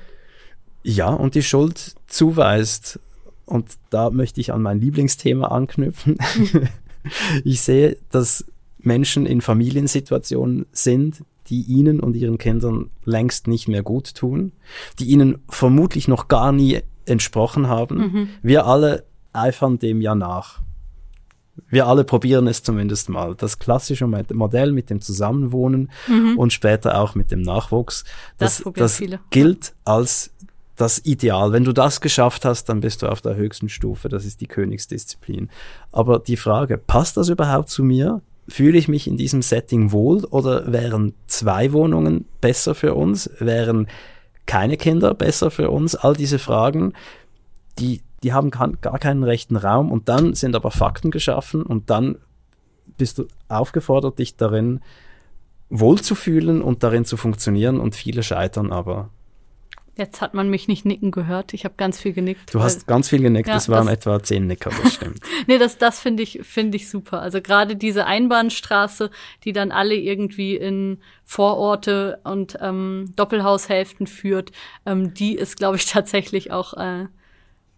[0.83, 2.99] Ja, und die Schuld zuweist.
[3.45, 6.17] Und da möchte ich an mein Lieblingsthema anknüpfen.
[7.43, 8.45] ich sehe, dass
[8.79, 14.53] Menschen in Familiensituationen sind, die ihnen und ihren Kindern längst nicht mehr gut tun,
[14.99, 17.97] die ihnen vermutlich noch gar nie entsprochen haben.
[17.97, 18.29] Mhm.
[18.41, 20.61] Wir alle eifern dem ja nach.
[21.69, 23.35] Wir alle probieren es zumindest mal.
[23.35, 26.37] Das klassische Modell mit dem Zusammenwohnen mhm.
[26.37, 28.05] und später auch mit dem Nachwuchs,
[28.37, 30.31] das, das, das gilt als
[30.75, 31.51] das Ideal.
[31.51, 34.09] Wenn du das geschafft hast, dann bist du auf der höchsten Stufe.
[34.09, 35.49] Das ist die Königsdisziplin.
[35.91, 38.21] Aber die Frage, passt das überhaupt zu mir?
[38.47, 43.29] Fühle ich mich in diesem Setting wohl oder wären zwei Wohnungen besser für uns?
[43.39, 43.87] Wären
[44.45, 45.95] keine Kinder besser für uns?
[45.95, 46.93] All diese Fragen,
[47.79, 52.15] die die haben gar keinen rechten Raum und dann sind aber Fakten geschaffen und dann
[52.97, 54.79] bist du aufgefordert, dich darin
[55.69, 59.09] wohlzufühlen und darin zu funktionieren und viele scheitern aber.
[59.95, 61.53] Jetzt hat man mich nicht nicken gehört.
[61.53, 62.51] Ich habe ganz viel genickt.
[62.51, 63.47] Du hast ganz viel genickt.
[63.47, 65.19] Ja, das waren das, etwa zehn Nicker, das stimmt.
[65.47, 67.21] nee, das, das finde ich, finde ich super.
[67.21, 69.11] Also gerade diese Einbahnstraße,
[69.43, 74.51] die dann alle irgendwie in Vororte und ähm, Doppelhaushälften führt,
[74.87, 77.05] ähm, die ist, glaube ich, tatsächlich auch äh,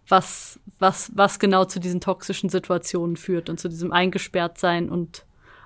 [0.08, 5.25] was, was, was genau zu diesen toxischen Situationen führt und zu diesem Eingesperrtsein und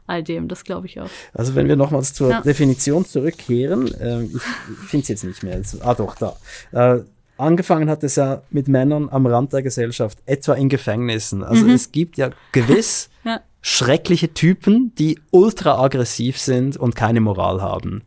[0.10, 1.10] all dem, das glaube ich auch.
[1.34, 2.42] Also wenn wir nochmals zur ja.
[2.42, 4.42] Definition zurückkehren, äh, ich
[4.88, 5.58] finde es jetzt nicht mehr.
[5.58, 6.36] Jetzt, ah doch, da.
[6.72, 7.04] Äh,
[7.38, 11.44] angefangen hat es ja mit Männern am Rand der Gesellschaft, etwa in Gefängnissen.
[11.44, 11.72] Also mhm.
[11.72, 13.42] es gibt ja gewiss ja.
[13.62, 18.02] schreckliche Typen, die ultra aggressiv sind und keine Moral haben.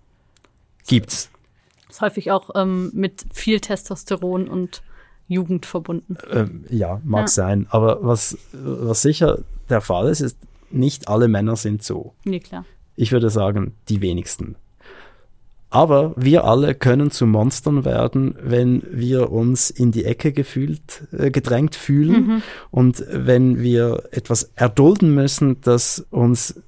[0.87, 1.31] Gibt's.
[1.87, 4.83] Das ist häufig auch ähm, mit viel Testosteron und
[5.29, 6.17] Jugend verbunden.
[6.31, 7.29] Ähm, ja, mag ja.
[7.29, 7.67] sein.
[7.71, 9.39] Aber was, was sicher
[9.69, 10.37] der Fall ist, ist,
[10.73, 12.15] nicht alle Männer sind so.
[12.25, 12.65] Nee, klar.
[12.97, 14.57] Ich würde sagen, die wenigsten.
[15.71, 21.31] Aber wir alle können zu Monstern werden, wenn wir uns in die Ecke gefühlt, äh,
[21.31, 22.43] gedrängt fühlen mhm.
[22.71, 26.61] und wenn wir etwas erdulden müssen, das uns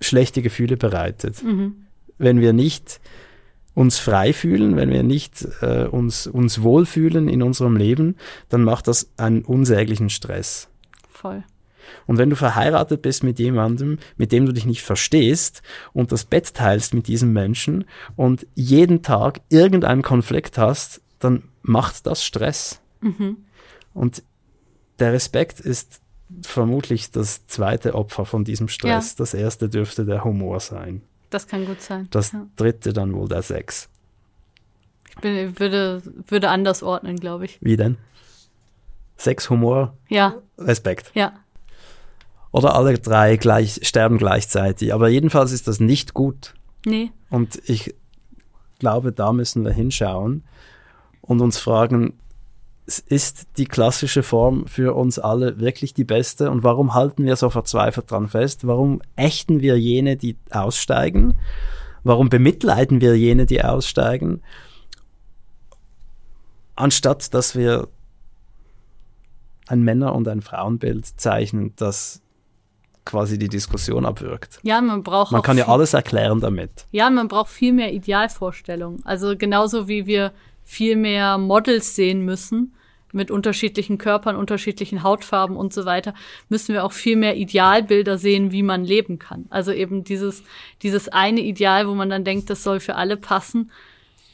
[0.00, 1.42] schlechte Gefühle bereitet.
[1.42, 1.84] Mhm.
[2.16, 3.00] Wenn wir nicht
[3.74, 8.16] uns frei fühlen, wenn wir nicht äh, uns, uns wohlfühlen in unserem Leben,
[8.48, 10.68] dann macht das einen unsäglichen Stress.
[11.10, 11.44] Voll.
[12.06, 16.24] Und wenn du verheiratet bist mit jemandem, mit dem du dich nicht verstehst und das
[16.24, 17.84] Bett teilst mit diesem Menschen
[18.16, 22.80] und jeden Tag irgendeinen Konflikt hast, dann macht das Stress.
[23.00, 23.38] Mhm.
[23.94, 24.22] Und
[24.98, 26.00] der Respekt ist
[26.42, 29.10] vermutlich das zweite Opfer von diesem Stress.
[29.10, 29.14] Ja.
[29.18, 31.02] Das erste dürfte der Humor sein.
[31.30, 32.08] Das kann gut sein.
[32.10, 32.46] Das ja.
[32.56, 33.88] dritte dann wohl der Sex.
[35.08, 37.58] Ich bin, würde, würde anders ordnen, glaube ich.
[37.60, 37.96] Wie denn?
[39.16, 40.36] Sex, Humor, ja.
[40.58, 41.10] Respekt.
[41.14, 41.32] Ja.
[42.52, 44.92] Oder alle drei gleich, sterben gleichzeitig.
[44.92, 46.54] Aber jedenfalls ist das nicht gut.
[46.84, 47.12] Nee.
[47.28, 47.94] Und ich
[48.78, 50.42] glaube, da müssen wir hinschauen
[51.20, 52.14] und uns fragen,
[53.06, 56.50] ist die klassische Form für uns alle wirklich die beste?
[56.50, 58.66] Und warum halten wir so verzweifelt dran fest?
[58.66, 61.34] Warum ächten wir jene, die aussteigen?
[62.02, 64.42] Warum bemitleiden wir jene, die aussteigen?
[66.74, 67.88] Anstatt dass wir
[69.68, 72.22] ein Männer- und ein Frauenbild zeichnen, das
[73.04, 74.58] quasi die Diskussion abwirkt.
[74.62, 75.32] Ja, man braucht.
[75.32, 76.86] Man kann ja alles erklären damit.
[76.90, 79.04] Ja, man braucht viel mehr Idealvorstellungen.
[79.04, 80.32] Also genauso wie wir
[80.64, 82.74] viel mehr Models sehen müssen,
[83.12, 86.14] mit unterschiedlichen Körpern, unterschiedlichen Hautfarben und so weiter,
[86.48, 89.46] müssen wir auch viel mehr Idealbilder sehen, wie man leben kann.
[89.50, 90.44] Also eben dieses,
[90.82, 93.70] dieses eine Ideal, wo man dann denkt, das soll für alle passen,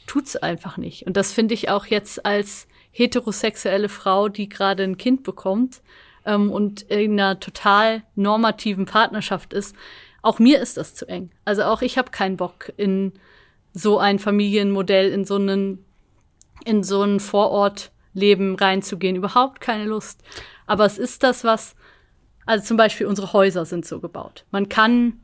[0.05, 1.07] tut's einfach nicht.
[1.07, 5.81] Und das finde ich auch jetzt als heterosexuelle Frau, die gerade ein Kind bekommt
[6.27, 9.75] ähm, und in einer total normativen Partnerschaft ist,
[10.21, 11.31] auch mir ist das zu eng.
[11.45, 13.13] Also auch ich habe keinen Bock in
[13.73, 15.85] so ein Familienmodell, in so einen,
[16.65, 17.91] in so einen Vorort
[18.55, 19.15] reinzugehen.
[19.15, 20.21] Überhaupt keine Lust.
[20.65, 21.75] Aber es ist das, was,
[22.45, 24.45] also zum Beispiel unsere Häuser sind so gebaut.
[24.51, 25.21] Man kann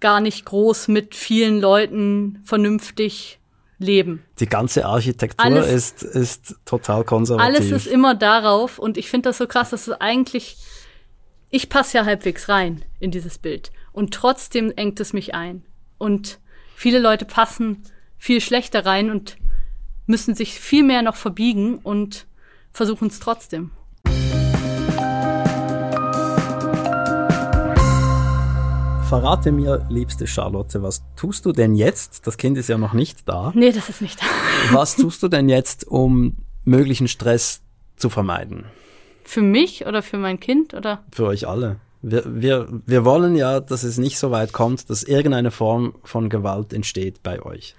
[0.00, 3.38] gar nicht groß mit vielen Leuten vernünftig
[3.78, 4.22] leben.
[4.38, 7.46] Die ganze Architektur alles, ist, ist total konservativ.
[7.46, 10.56] Alles ist immer darauf und ich finde das so krass, dass es eigentlich,
[11.50, 15.64] ich passe ja halbwegs rein in dieses Bild und trotzdem engt es mich ein.
[15.98, 16.38] Und
[16.74, 17.82] viele Leute passen
[18.18, 19.36] viel schlechter rein und
[20.06, 22.26] müssen sich viel mehr noch verbiegen und
[22.72, 23.70] versuchen es trotzdem.
[29.14, 32.26] Verrate mir, liebste Charlotte, was tust du denn jetzt?
[32.26, 33.52] Das Kind ist ja noch nicht da.
[33.54, 34.26] Nee, das ist nicht da.
[34.72, 37.62] was tust du denn jetzt, um möglichen Stress
[37.94, 38.64] zu vermeiden?
[39.22, 41.04] Für mich oder für mein Kind oder?
[41.12, 41.76] Für euch alle.
[42.02, 46.28] Wir, wir, wir wollen ja, dass es nicht so weit kommt, dass irgendeine Form von
[46.28, 47.76] Gewalt entsteht bei euch.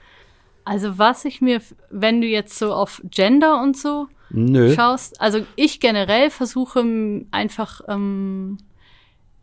[0.63, 1.59] Also was ich mir,
[1.89, 4.73] wenn du jetzt so auf Gender und so Nö.
[4.73, 8.57] schaust, also ich generell versuche einfach ähm,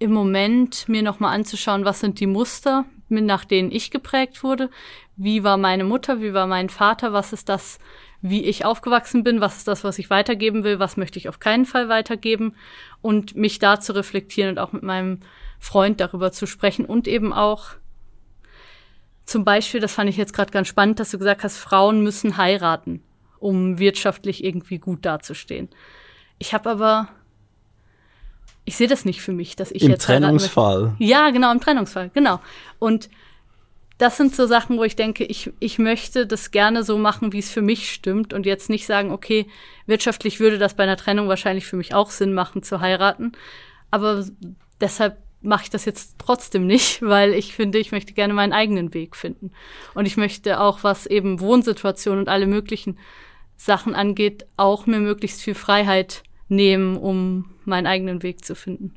[0.02, 4.70] im Moment mir nochmal anzuschauen, was sind die Muster, nach denen ich geprägt wurde.
[5.16, 7.78] Wie war meine Mutter, wie war mein Vater, was ist das,
[8.20, 11.38] wie ich aufgewachsen bin, was ist das, was ich weitergeben will, was möchte ich auf
[11.38, 12.54] keinen Fall weitergeben?
[13.00, 15.20] Und mich da zu reflektieren und auch mit meinem
[15.58, 17.76] Freund darüber zu sprechen und eben auch
[19.24, 22.36] zum Beispiel, das fand ich jetzt gerade ganz spannend, dass du gesagt hast, Frauen müssen
[22.36, 23.02] heiraten,
[23.38, 25.68] um wirtschaftlich irgendwie gut dazustehen.
[26.38, 27.08] Ich habe aber,
[28.64, 30.94] ich sehe das nicht für mich, dass ich Im jetzt Trennungsfall.
[30.98, 32.40] Ja, genau, im Trennungsfall, genau.
[32.78, 33.08] Und
[33.98, 37.38] das sind so Sachen, wo ich denke, ich, ich möchte das gerne so machen, wie
[37.38, 39.46] es für mich stimmt und jetzt nicht sagen, okay,
[39.86, 43.32] wirtschaftlich würde das bei einer Trennung wahrscheinlich für mich auch Sinn machen, zu heiraten.
[43.90, 44.24] Aber
[44.80, 48.94] deshalb mache ich das jetzt trotzdem nicht, weil ich finde, ich möchte gerne meinen eigenen
[48.94, 49.52] Weg finden.
[49.94, 52.98] Und ich möchte auch, was eben Wohnsituationen und alle möglichen
[53.56, 56.22] Sachen angeht, auch mir möglichst viel Freiheit
[56.52, 58.94] nehmen, um meinen eigenen Weg zu finden.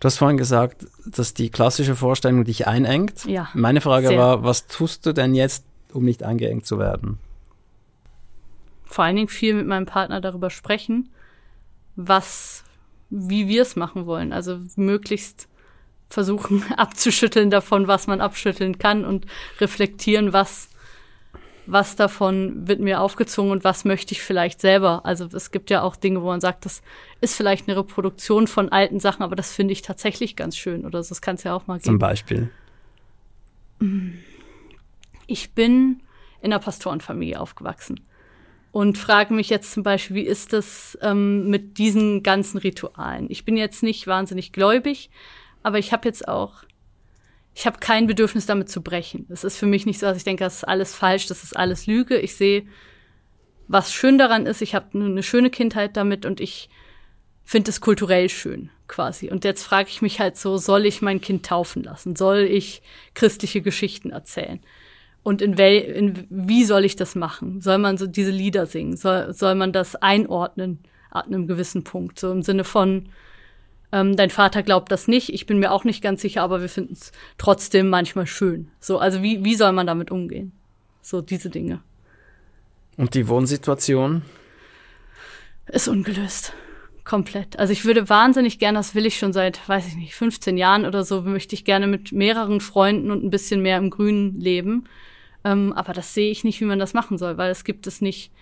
[0.00, 3.24] Du hast vorhin gesagt, dass die klassische Vorstellung dich einengt.
[3.24, 3.48] Ja.
[3.54, 4.18] Meine Frage sehr.
[4.18, 7.18] war, was tust du denn jetzt, um nicht eingeengt zu werden?
[8.84, 11.08] Vor allen Dingen viel mit meinem Partner darüber sprechen,
[11.96, 12.64] was
[13.10, 14.32] wie wir es machen wollen.
[14.32, 15.48] Also möglichst
[16.08, 19.26] versuchen abzuschütteln davon, was man abschütteln kann und
[19.60, 20.68] reflektieren, was,
[21.66, 25.04] was davon wird mir aufgezwungen und was möchte ich vielleicht selber.
[25.04, 26.82] Also es gibt ja auch Dinge, wo man sagt, das
[27.20, 31.02] ist vielleicht eine Reproduktion von alten Sachen, aber das finde ich tatsächlich ganz schön oder
[31.02, 31.10] so.
[31.10, 31.84] Das kann es ja auch mal geben.
[31.84, 32.50] Zum Beispiel.
[35.26, 36.00] Ich bin
[36.42, 38.00] in einer Pastorenfamilie aufgewachsen
[38.72, 43.26] und frage mich jetzt zum Beispiel, wie ist das ähm, mit diesen ganzen Ritualen?
[43.30, 45.10] Ich bin jetzt nicht wahnsinnig gläubig,
[45.62, 46.64] aber ich habe jetzt auch,
[47.54, 49.26] ich habe kein Bedürfnis damit zu brechen.
[49.30, 51.56] Es ist für mich nicht so, dass ich denke, das ist alles falsch, das ist
[51.56, 52.18] alles Lüge.
[52.18, 52.66] Ich sehe,
[53.68, 56.68] was schön daran ist, ich habe eine schöne Kindheit damit und ich
[57.44, 59.30] finde es kulturell schön quasi.
[59.30, 62.16] Und jetzt frage ich mich halt so, soll ich mein Kind taufen lassen?
[62.16, 62.82] Soll ich
[63.14, 64.60] christliche Geschichten erzählen?
[65.22, 67.60] Und in, wel, in wie soll ich das machen?
[67.60, 68.96] Soll man so diese Lieder singen?
[68.96, 70.80] Soll, soll man das einordnen
[71.10, 72.18] ab einem gewissen Punkt?
[72.18, 73.08] So im Sinne von,
[73.94, 76.68] ähm, dein Vater glaubt das nicht, ich bin mir auch nicht ganz sicher, aber wir
[76.68, 78.68] finden es trotzdem manchmal schön.
[78.80, 80.50] So, also wie, wie soll man damit umgehen?
[81.00, 81.80] So diese Dinge.
[82.96, 84.22] Und die Wohnsituation?
[85.68, 86.54] Ist ungelöst.
[87.04, 87.56] Komplett.
[87.60, 90.86] Also ich würde wahnsinnig gerne, das will ich schon seit, weiß ich nicht, 15 Jahren
[90.86, 94.88] oder so, möchte ich gerne mit mehreren Freunden und ein bisschen mehr im Grünen leben.
[95.44, 98.00] Ähm, aber das sehe ich nicht, wie man das machen soll, weil es gibt es
[98.00, 98.32] nicht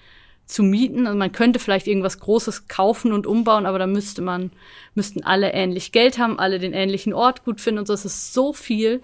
[0.47, 1.07] zu mieten.
[1.07, 4.51] Also man könnte vielleicht irgendwas Großes kaufen und umbauen, aber da müsste man,
[4.95, 7.95] müssten alle ähnlich Geld haben, alle den ähnlichen Ort gut finden und so.
[7.95, 9.03] Es ist so viel,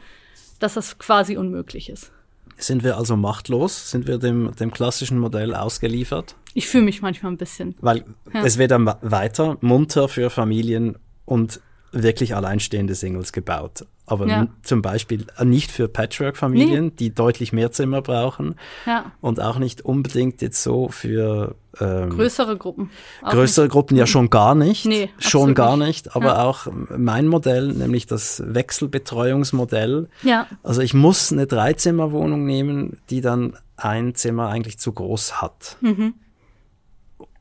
[0.59, 2.12] dass das quasi unmöglich ist.
[2.57, 3.91] Sind wir also machtlos?
[3.91, 6.34] Sind wir dem, dem klassischen Modell ausgeliefert?
[6.55, 7.76] Ich fühle mich manchmal ein bisschen.
[7.80, 8.45] Weil ja.
[8.45, 11.61] es wird dann weiter munter für Familien und
[11.93, 13.86] wirklich alleinstehende Singles gebaut.
[14.07, 14.47] Aber ja.
[14.62, 16.93] zum Beispiel nicht für Patchwork-Familien, nee.
[16.99, 18.55] die deutlich mehr Zimmer brauchen.
[18.86, 19.12] Ja.
[19.20, 22.91] Und auch nicht unbedingt jetzt so für ähm, größere Gruppen.
[23.22, 23.72] Auch größere nicht.
[23.72, 24.86] Gruppen ja schon gar nicht.
[24.86, 26.16] Nee, schon gar nicht.
[26.16, 26.45] Aber ja.
[26.45, 30.09] auch mein Modell, nämlich das Wechselbetreuungsmodell.
[30.22, 30.47] Ja.
[30.62, 35.76] Also ich muss eine Dreizimmerwohnung nehmen, die dann ein Zimmer eigentlich zu groß hat.
[35.82, 36.14] Mhm.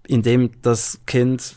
[0.05, 1.55] Indem das Kind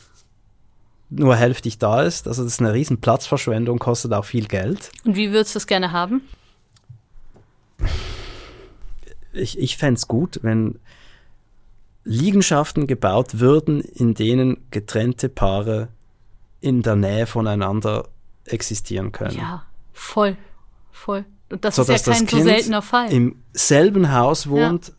[1.11, 2.29] nur hälftig da ist.
[2.29, 4.91] Also das ist eine riesen Platzverschwendung, kostet auch viel Geld.
[5.05, 6.23] Und wie würdest du es gerne haben?
[9.33, 10.79] Ich, ich fände es gut, wenn
[12.05, 15.89] Liegenschaften gebaut würden, in denen getrennte Paare
[16.61, 18.09] in der Nähe voneinander
[18.45, 19.37] existieren können.
[19.37, 20.37] Ja, voll,
[20.91, 21.25] voll.
[21.51, 23.13] Und das so, ist ja kein so seltener Fall.
[23.13, 24.95] Im selben Haus wohnt, ja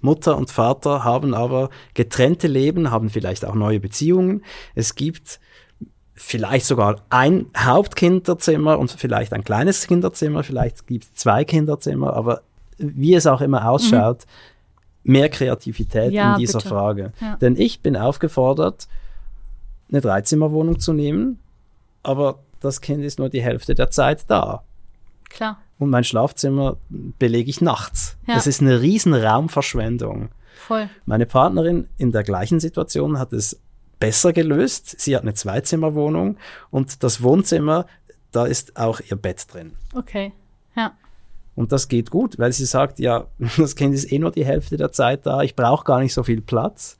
[0.00, 4.44] Mutter und Vater haben aber getrennte Leben, haben vielleicht auch neue Beziehungen.
[4.74, 5.40] Es gibt
[6.16, 12.42] vielleicht sogar ein Hauptkinderzimmer und vielleicht ein kleines Kinderzimmer, vielleicht gibt es zwei Kinderzimmer, aber
[12.78, 14.24] wie es auch immer ausschaut,
[15.04, 15.12] mhm.
[15.12, 16.68] mehr Kreativität ja, in dieser bitte.
[16.68, 17.12] Frage.
[17.20, 17.36] Ja.
[17.36, 18.88] Denn ich bin aufgefordert,
[19.90, 21.38] eine Dreizimmerwohnung zu nehmen,
[22.02, 24.62] aber das Kind ist nur die Hälfte der Zeit da.
[25.28, 25.58] Klar.
[25.78, 28.16] Und mein Schlafzimmer belege ich nachts.
[28.26, 28.34] Ja.
[28.34, 30.30] Das ist eine riesen Raumverschwendung.
[30.66, 30.88] Voll.
[31.04, 33.60] Meine Partnerin in der gleichen Situation hat es
[33.98, 35.00] besser gelöst.
[35.00, 36.36] Sie hat eine Zweizimmerwohnung
[36.70, 37.86] und das Wohnzimmer,
[38.32, 39.72] da ist auch ihr Bett drin.
[39.94, 40.32] Okay,
[40.76, 40.92] ja.
[41.54, 43.26] Und das geht gut, weil sie sagt, ja,
[43.56, 46.22] das Kind ist eh nur die Hälfte der Zeit da, ich brauche gar nicht so
[46.22, 46.98] viel Platz.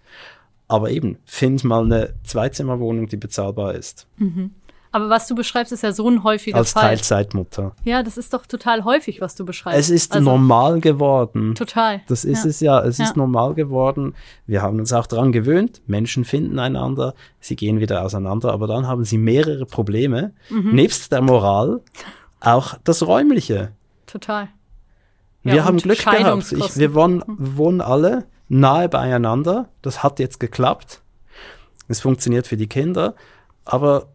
[0.69, 4.09] Aber eben, find mal eine Zweizimmerwohnung, die bezahlbar ist.
[4.17, 4.51] Mhm.
[4.97, 6.85] Aber was du beschreibst, ist ja so ein häufiger Als Fall.
[6.85, 7.73] Als Teilzeitmutter.
[7.85, 9.79] Ja, das ist doch total häufig, was du beschreibst.
[9.79, 11.55] Es ist also, normal geworden.
[11.55, 12.01] Total.
[12.09, 12.49] Das ist ja.
[12.49, 12.81] es ja.
[12.81, 13.05] Es ja.
[13.05, 14.15] ist normal geworden.
[14.47, 15.83] Wir haben uns auch daran gewöhnt.
[15.87, 17.13] Menschen finden einander.
[17.41, 18.55] Sie gehen wieder auseinander.
[18.55, 20.33] Aber dann haben sie mehrere Probleme.
[20.49, 20.75] Mhm.
[20.75, 21.83] Nebst der Moral
[22.41, 23.73] auch das Räumliche.
[24.07, 24.49] Total.
[25.45, 26.53] Ja, wir haben Glück gehabt.
[26.53, 27.57] Ich, wir wohnen, mhm.
[27.59, 29.69] wohnen alle nahe beieinander.
[29.83, 31.03] Das hat jetzt geklappt.
[31.87, 33.15] Es funktioniert für die Kinder.
[33.67, 34.07] Aber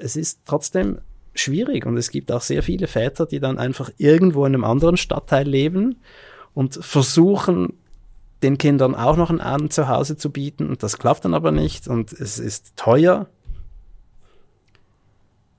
[0.00, 0.98] es ist trotzdem
[1.34, 4.96] schwierig und es gibt auch sehr viele Väter, die dann einfach irgendwo in einem anderen
[4.96, 6.00] Stadtteil leben
[6.54, 7.74] und versuchen,
[8.42, 11.52] den Kindern auch noch einen Abend zu Hause zu bieten und das klappt dann aber
[11.52, 13.28] nicht und es ist teuer.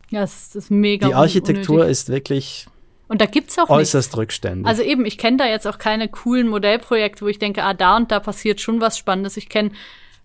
[0.09, 1.07] Ja, es ist mega.
[1.07, 1.91] Die Architektur unnötig.
[1.91, 2.67] ist wirklich
[3.11, 4.17] und da gibt's auch äußerst nichts.
[4.17, 4.65] rückständig.
[4.65, 7.97] Also eben, ich kenne da jetzt auch keine coolen Modellprojekte, wo ich denke, ah, da
[7.97, 9.35] und da passiert schon was Spannendes.
[9.35, 9.71] Ich kenne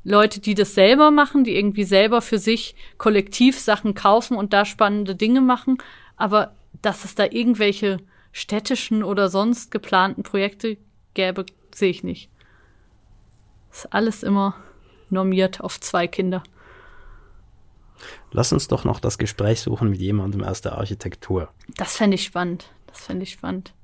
[0.07, 4.65] Leute, die das selber machen, die irgendwie selber für sich kollektiv Sachen kaufen und da
[4.65, 5.79] spannende Dinge machen.
[6.17, 7.99] Aber dass es da irgendwelche
[8.31, 10.77] städtischen oder sonst geplanten Projekte
[11.15, 11.45] gäbe,
[11.75, 12.31] sehe ich nicht.
[13.73, 14.55] Ist alles immer
[15.11, 16.45] normiert auf zwei Kinder.
[18.31, 21.49] Lass uns doch noch das Gespräch suchen mit jemandem aus der Architektur.
[21.77, 22.71] Das fände ich spannend.
[22.87, 23.75] Das fände ich spannend.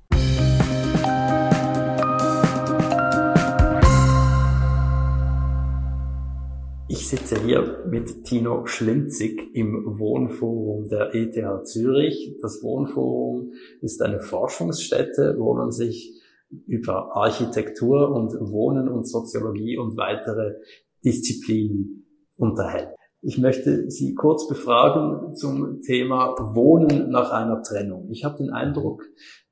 [6.92, 12.36] Ich sitze hier mit Tino Schlinzig im Wohnforum der ETH Zürich.
[12.42, 16.20] Das Wohnforum ist eine Forschungsstätte, wo man sich
[16.66, 20.56] über Architektur und Wohnen und Soziologie und weitere
[21.02, 22.04] Disziplinen
[22.36, 22.90] unterhält.
[23.22, 28.10] Ich möchte Sie kurz befragen zum Thema Wohnen nach einer Trennung.
[28.10, 29.02] Ich habe den Eindruck,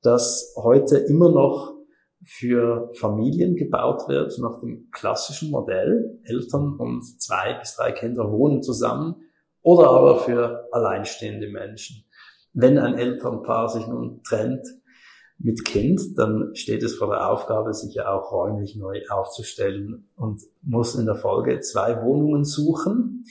[0.03, 1.80] dass heute immer noch
[2.25, 6.21] für Familien gebaut wird nach dem klassischen Modell.
[6.25, 9.16] Eltern und zwei bis drei Kinder wohnen zusammen
[9.62, 12.05] oder aber für alleinstehende Menschen.
[12.53, 14.66] Wenn ein Elternpaar sich nun trennt
[15.39, 20.43] mit Kind, dann steht es vor der Aufgabe, sich ja auch räumlich neu aufzustellen und
[20.62, 23.25] muss in der Folge zwei Wohnungen suchen,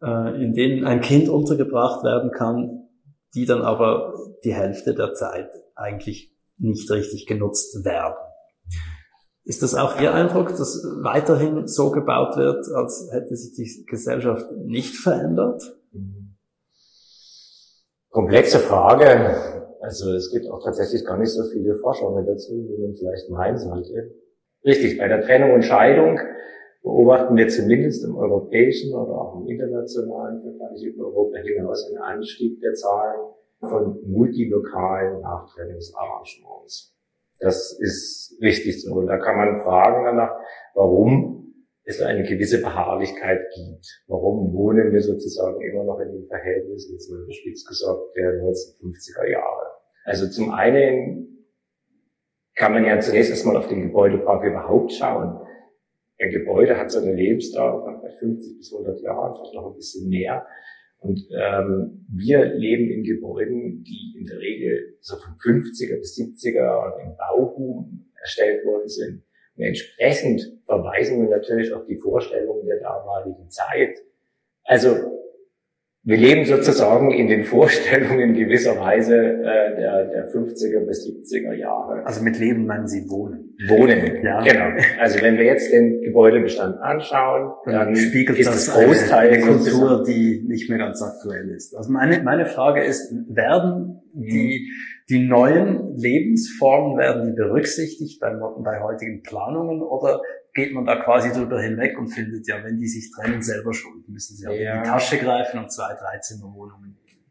[0.00, 2.88] äh, in denen ein Kind untergebracht werden kann,
[3.34, 4.14] die dann aber
[4.44, 6.29] die Hälfte der Zeit eigentlich
[6.60, 8.16] nicht richtig genutzt werden.
[9.44, 14.46] Ist das auch Ihr Eindruck, dass weiterhin so gebaut wird, als hätte sich die Gesellschaft
[14.52, 15.62] nicht verändert?
[18.10, 19.36] Komplexe Frage.
[19.80, 23.58] Also es gibt auch tatsächlich gar nicht so viele Forschungen dazu, wie man vielleicht meinen
[23.58, 24.14] sollte.
[24.64, 26.20] Richtig, bei der Trennung und Scheidung
[26.82, 32.60] beobachten wir zumindest im europäischen oder auch im internationalen Vergleich über Europa hinaus einen Anstieg
[32.60, 36.96] der Zahlen von multilokalen Nachtrennungsarrangements.
[37.38, 38.94] Das ist richtig so.
[38.94, 40.36] Und da kann man fragen danach,
[40.74, 41.40] warum
[41.84, 44.04] es eine gewisse Beharrlichkeit gibt.
[44.06, 49.30] Warum wohnen wir sozusagen immer noch in den Verhältnissen, jetzt mal spitz gesagt, der 1950er
[49.30, 49.70] Jahre.
[50.04, 51.46] Also zum einen
[52.54, 55.40] kann man ja zunächst erstmal auf den Gebäudepark überhaupt schauen.
[56.20, 59.76] Ein Gebäude hat so eine Lebensdauer von vielleicht 50 bis 100 Jahren, vielleicht noch ein
[59.76, 60.46] bisschen mehr.
[61.00, 66.94] Und ähm, wir leben in Gebäuden, die in der Regel so von 50er bis 70er
[66.94, 69.22] und im Bauboom erstellt worden sind.
[69.56, 73.98] Und entsprechend verweisen wir natürlich auf die Vorstellungen der damaligen Zeit.
[74.64, 75.19] Also
[76.02, 82.06] wir leben sozusagen in den Vorstellungen gewisser Weise äh, der, der 50er bis 70er Jahre.
[82.06, 83.54] Also mit Leben meinen Sie wohnen?
[83.68, 84.40] Wohnen, ja.
[84.40, 84.82] genau.
[84.98, 90.02] Also wenn wir jetzt den Gebäudebestand anschauen, dann spiegelt ist das, das Großteil eine Kultur,
[90.06, 91.76] die nicht mehr ganz aktuell ist.
[91.76, 94.70] Also meine, meine Frage ist, werden die,
[95.10, 98.32] die neuen Lebensformen, werden die berücksichtigt bei,
[98.64, 100.22] bei heutigen Planungen oder
[100.60, 104.08] geht man da quasi drüber hinweg und findet ja, wenn die sich trennen, selber schuld.
[104.08, 104.76] Müssen sie auch ja.
[104.76, 107.24] in die Tasche greifen und zwei, drei Zimmerwohnungen nehmen.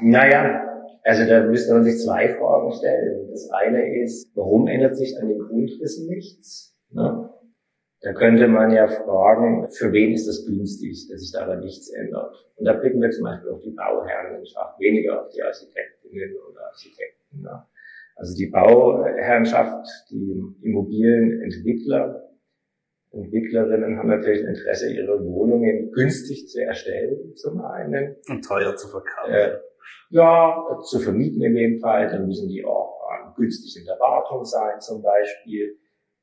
[0.00, 0.68] Naja,
[1.04, 3.28] Also da müsste man sich zwei Fragen stellen.
[3.30, 6.76] Das eine ist, warum ändert sich an den Grundrissen nichts?
[6.90, 7.30] Ne?
[8.02, 12.34] Da könnte man ja fragen, für wen ist das günstig, dass sich daran nichts ändert?
[12.56, 17.42] Und da blicken wir zum Beispiel auf die Bauherrenschaft, weniger auf die Architektinnen oder Architekten.
[17.42, 17.64] Ne?
[18.22, 22.22] Also die Bauherrenschaft, die Immobilienentwickler,
[23.10, 28.14] Entwicklerinnen haben natürlich ein Interesse, ihre Wohnungen günstig zu erstellen, zum einen.
[28.28, 29.34] Und teuer zu verkaufen.
[29.34, 29.58] Äh,
[30.10, 30.56] ja,
[30.88, 32.06] zu vermieten in dem Fall.
[32.10, 35.76] Dann müssen die auch äh, günstig in der Wartung sein, zum Beispiel.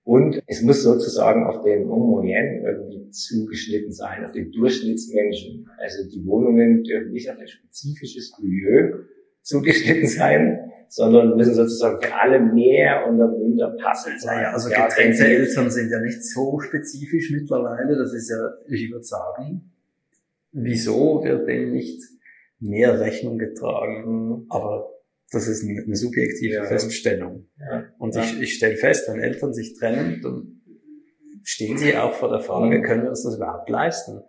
[0.03, 5.69] Und es muss sozusagen auf den Homoyen irgendwie zugeschnitten sein, auf den Durchschnittsmenschen.
[5.79, 9.03] Also die Wohnungen dürfen nicht auf ein spezifisches Milieu
[9.41, 14.37] zugeschnitten sein, sondern müssen sozusagen für alle mehr oder minder passend sein.
[14.37, 17.95] Naja, also getrennte Eltern sind ja nicht so spezifisch mittlerweile.
[17.95, 19.71] Das ist ja, ich würde sagen,
[20.51, 22.01] wieso wird denn nicht
[22.59, 24.47] mehr Rechnung getragen?
[24.49, 24.89] Aber
[25.31, 26.63] das ist eine, subjektive ja.
[26.63, 27.47] Feststellung.
[27.59, 27.85] Ja.
[27.99, 28.23] Und ja.
[28.23, 30.61] ich, ich stelle fest, wenn Eltern sich trennen, dann
[31.43, 32.83] stehen sie auch vor der Frage, mhm.
[32.83, 34.21] können wir uns das überhaupt leisten?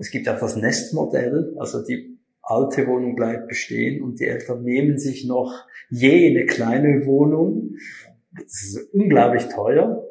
[0.00, 2.17] Es gibt auch das Nestmodell, also die
[2.48, 7.76] alte Wohnung bleibt bestehen und die Eltern nehmen sich noch jene kleine Wohnung.
[8.32, 10.04] Das ist unglaublich teuer.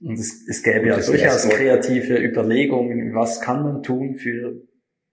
[0.00, 4.60] Und es, es gäbe ja durchaus kreative Überlegungen, was kann man tun für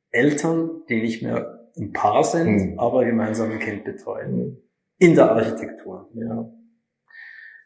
[0.09, 2.79] Eltern, die nicht mehr ein Paar sind, mhm.
[2.79, 4.35] aber gemeinsam ein Kind betreuen.
[4.35, 4.57] Mhm.
[4.97, 6.09] In der Architektur.
[6.13, 6.51] Ja.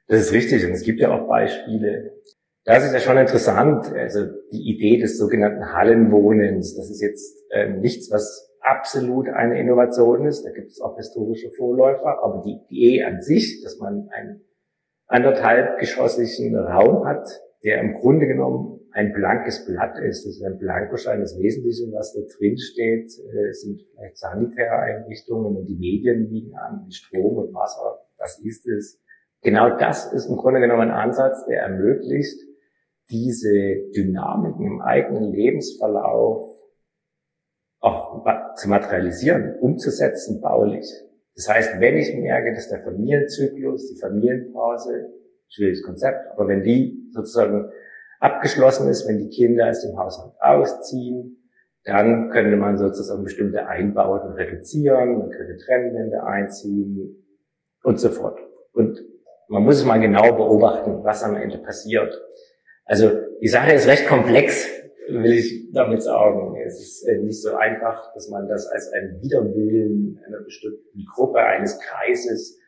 [0.08, 0.66] Das ist richtig.
[0.66, 2.14] Und es gibt ja auch Beispiele.
[2.66, 3.94] Das ist ja schon interessant.
[3.94, 10.26] Also die Idee des sogenannten Hallenwohnens, das ist jetzt äh, nichts, was absolut eine Innovation
[10.26, 10.44] ist.
[10.44, 12.24] Da gibt es auch historische Vorläufer.
[12.24, 14.42] Aber die Idee an sich, dass man einen
[15.06, 17.28] anderthalb geschossigen Raum hat,
[17.64, 20.26] der im Grunde genommen ein blankes Blatt ist.
[20.26, 21.20] Das ist ein Blankoschein.
[21.20, 26.56] Das Wesentliche, was da drin steht, äh, sind vielleicht sanitäre Einrichtungen und die Medien liegen
[26.56, 28.00] an, Strom und Wasser.
[28.18, 29.00] Das ist es.
[29.44, 32.40] Genau das ist im Grunde genommen ein Ansatz, der ermöglicht,
[33.10, 36.50] diese Dynamiken im eigenen Lebensverlauf
[37.80, 38.26] auch
[38.56, 40.88] zu materialisieren, umzusetzen, baulich.
[41.36, 45.14] Das heißt, wenn ich merke, dass der Familienzyklus, die Familienphase,
[45.50, 47.70] schwieriges Konzept, aber wenn die sozusagen
[48.20, 51.50] abgeschlossen ist, wenn die Kinder aus dem Haushalt ausziehen,
[51.84, 57.24] dann könnte man sozusagen bestimmte Einbauten reduzieren, man könnte Trennwände einziehen
[57.84, 58.40] und so fort.
[58.74, 59.00] Und
[59.48, 62.20] man muss es mal genau beobachten, was am Ende passiert.
[62.86, 63.12] Also
[63.42, 64.70] die Sache ist recht komplex,
[65.10, 66.56] will ich damit sagen.
[66.66, 71.40] Es ist äh, nicht so einfach, dass man das als ein Widerwillen einer bestimmten Gruppe,
[71.40, 72.60] eines Kreises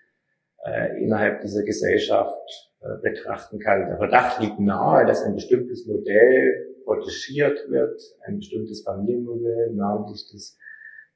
[0.65, 3.87] äh, innerhalb dieser Gesellschaft äh, betrachten kann.
[3.87, 10.57] Der Verdacht liegt nahe, dass ein bestimmtes Modell protegiert wird, ein bestimmtes Familienmodell, namentlich das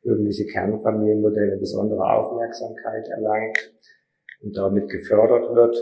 [0.03, 3.73] bürgerliche Kernfamilienmodell eine besondere Aufmerksamkeit erlangt
[4.41, 5.75] und damit gefördert wird.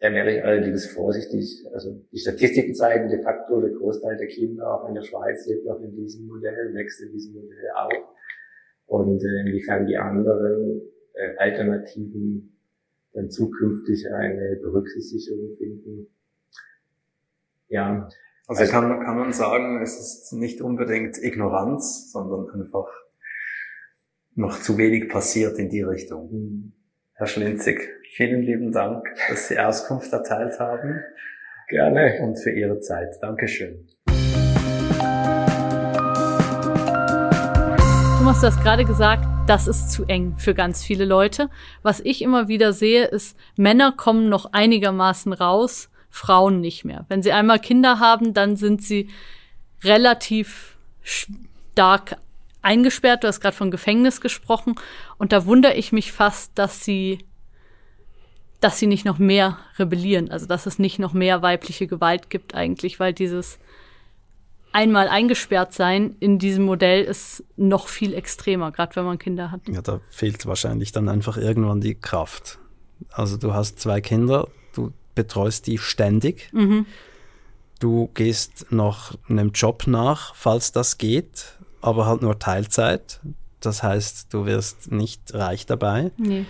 [0.00, 1.66] Da wäre ich allerdings vorsichtig.
[1.74, 5.66] Also die Statistiken zeigen de facto, der Großteil der Kinder auch in der Schweiz lebt
[5.66, 8.14] noch in diesem Modell, wächst in diesem Modell auch.
[8.86, 10.80] Und äh, inwiefern die anderen
[11.12, 12.56] äh, Alternativen
[13.12, 16.06] dann zukünftig eine Berücksichtigung finden.
[17.68, 18.08] Ja.
[18.46, 22.88] Also, also kann, man, kann man sagen, es ist nicht unbedingt Ignoranz, sondern einfach
[24.34, 26.72] noch zu wenig passiert in die Richtung.
[27.20, 31.02] Herr Schlinzig, vielen lieben Dank, dass Sie Auskunft erteilt haben.
[31.68, 32.18] Gerne.
[32.22, 33.14] Und für Ihre Zeit.
[33.20, 33.86] Dankeschön.
[38.16, 41.50] Thomas, du hast gerade gesagt, das ist zu eng für ganz viele Leute.
[41.82, 47.04] Was ich immer wieder sehe, ist, Männer kommen noch einigermaßen raus, Frauen nicht mehr.
[47.10, 49.10] Wenn sie einmal Kinder haben, dann sind sie
[49.84, 52.16] relativ stark
[52.62, 53.24] eingesperrt.
[53.24, 54.74] Du hast gerade von Gefängnis gesprochen.
[55.20, 57.18] Und da wundere ich mich fast, dass sie,
[58.60, 60.30] dass sie nicht noch mehr rebellieren.
[60.30, 63.58] Also, dass es nicht noch mehr weibliche Gewalt gibt eigentlich, weil dieses
[64.72, 69.60] einmal eingesperrt sein in diesem Modell ist noch viel extremer, gerade wenn man Kinder hat.
[69.68, 72.58] Ja, da fehlt wahrscheinlich dann einfach irgendwann die Kraft.
[73.10, 76.48] Also du hast zwei Kinder, du betreust die ständig.
[76.54, 76.86] Mhm.
[77.78, 83.20] Du gehst noch einem Job nach, falls das geht, aber halt nur Teilzeit.
[83.60, 86.10] Das heißt, du wirst nicht reich dabei.
[86.16, 86.46] Nee.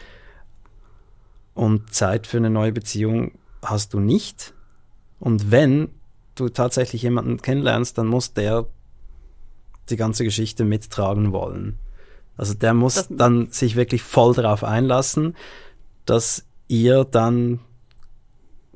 [1.55, 3.33] Und Zeit für eine neue Beziehung
[3.63, 4.55] hast du nicht.
[5.19, 5.91] Und wenn,
[6.41, 8.67] du tatsächlich jemanden kennenlernst, dann muss der
[9.91, 11.79] die ganze Geschichte mittragen wollen.
[12.37, 15.37] Also der muss das dann sich wirklich voll darauf einlassen,
[16.07, 17.61] dass ihr dann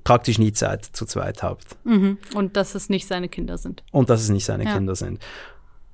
[0.02, 1.76] praktisch nie Zeit zu zweit habt.
[1.84, 2.18] Mhm.
[2.34, 3.82] Und dass es nicht seine Kinder sind.
[3.90, 4.74] Und dass es nicht seine ja.
[4.74, 5.24] Kinder sind.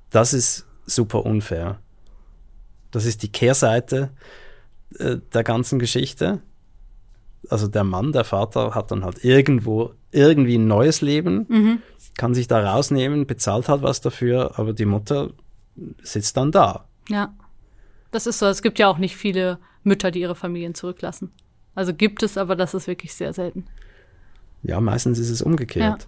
[0.09, 1.79] Das ist super unfair.
[2.91, 4.11] Das ist die Kehrseite
[4.99, 6.41] äh, der ganzen Geschichte.
[7.49, 11.81] Also der Mann, der Vater, hat dann halt irgendwo irgendwie ein neues Leben, Mhm.
[12.17, 15.31] kann sich da rausnehmen, bezahlt halt was dafür, aber die Mutter
[16.03, 16.85] sitzt dann da.
[17.09, 17.33] Ja.
[18.11, 18.45] Das ist so.
[18.47, 21.31] Es gibt ja auch nicht viele Mütter, die ihre Familien zurücklassen.
[21.75, 23.65] Also gibt es, aber das ist wirklich sehr selten.
[24.63, 26.07] Ja, meistens ist es umgekehrt.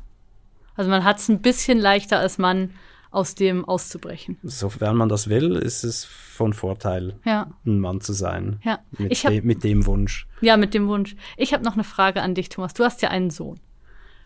[0.76, 2.72] Also man hat es ein bisschen leichter als Mann,
[3.14, 4.38] aus dem auszubrechen.
[4.44, 8.60] Sofern man das will, ist es von Vorteil, Ja, ein Mann zu sein.
[8.64, 8.80] ja.
[8.98, 10.28] Mit, Ich hab, de mit dem Wunsch.
[10.42, 11.16] ja, mit dem Wunsch.
[11.38, 12.74] Ich habe noch eine Frage an dich, Thomas.
[12.74, 13.60] Du hast ja einen Sohn.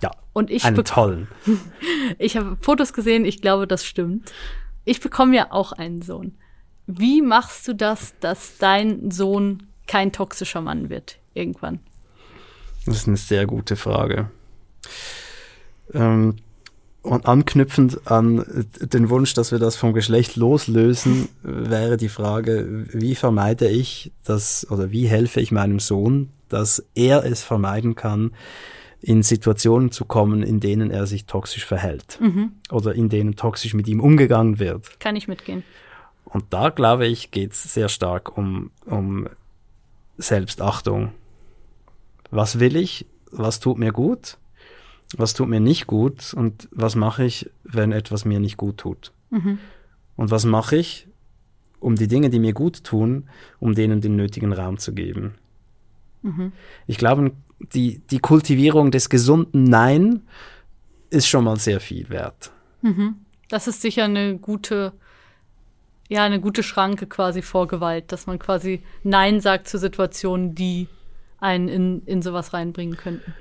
[0.02, 1.28] Ja, Und ich, einen tollen.
[2.20, 4.32] ich habe Fotos gesehen, ich glaube, das stimmt.
[4.86, 6.36] Ich bekomme ja auch einen Sohn.
[6.86, 11.80] Wie machst du das, dass dein Sohn kein toxischer Mann wird irgendwann?
[12.86, 14.30] Das ist eine sehr gute Frage.
[15.94, 16.36] Ähm,
[17.08, 23.16] und anknüpfend an den Wunsch, dass wir das vom Geschlecht loslösen, wäre die Frage, wie
[23.16, 28.32] vermeide ich das oder wie helfe ich meinem Sohn, dass er es vermeiden kann,
[29.02, 32.20] in Situationen zu kommen, in denen er sich toxisch verhält
[32.72, 35.00] oder in denen toxisch mit ihm umgegangen wird.
[35.00, 35.64] Kann ich mitgehen?
[36.26, 39.30] Und da, glaube ich, geht es sehr stark um, um
[40.18, 41.12] Selbstachtung.
[42.32, 43.06] Was will ich?
[43.32, 44.38] Was tut mir gut?
[45.16, 46.34] Was tut mir nicht gut?
[46.34, 49.12] Und was mache ich, wenn etwas mir nicht gut tut?
[50.18, 51.08] Und was mache ich,
[51.80, 53.30] um die Dinge, die mir gut tun,
[53.60, 55.36] um denen den nötigen Raum zu geben?
[56.88, 57.32] Ich glaube,
[57.74, 60.22] die, die Kultivierung des gesunden Nein
[61.10, 62.52] ist schon mal sehr viel wert.
[63.50, 64.92] Das ist sicher eine gute,
[66.10, 70.88] ja, eine gute Schranke quasi vor Gewalt, dass man quasi Nein sagt zu Situationen, die
[71.40, 73.34] einen in, in sowas reinbringen könnten.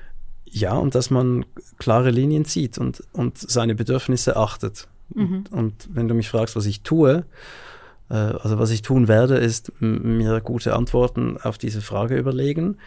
[0.48, 1.44] Ja, und dass man
[1.78, 4.88] klare Linien zieht und, und seine Bedürfnisse achtet.
[5.28, 7.24] Und, und wenn du mich fragst, was ich tue,
[8.10, 12.78] äh, also was ich tun werde, ist mir gute Antworten auf diese Frage überlegen.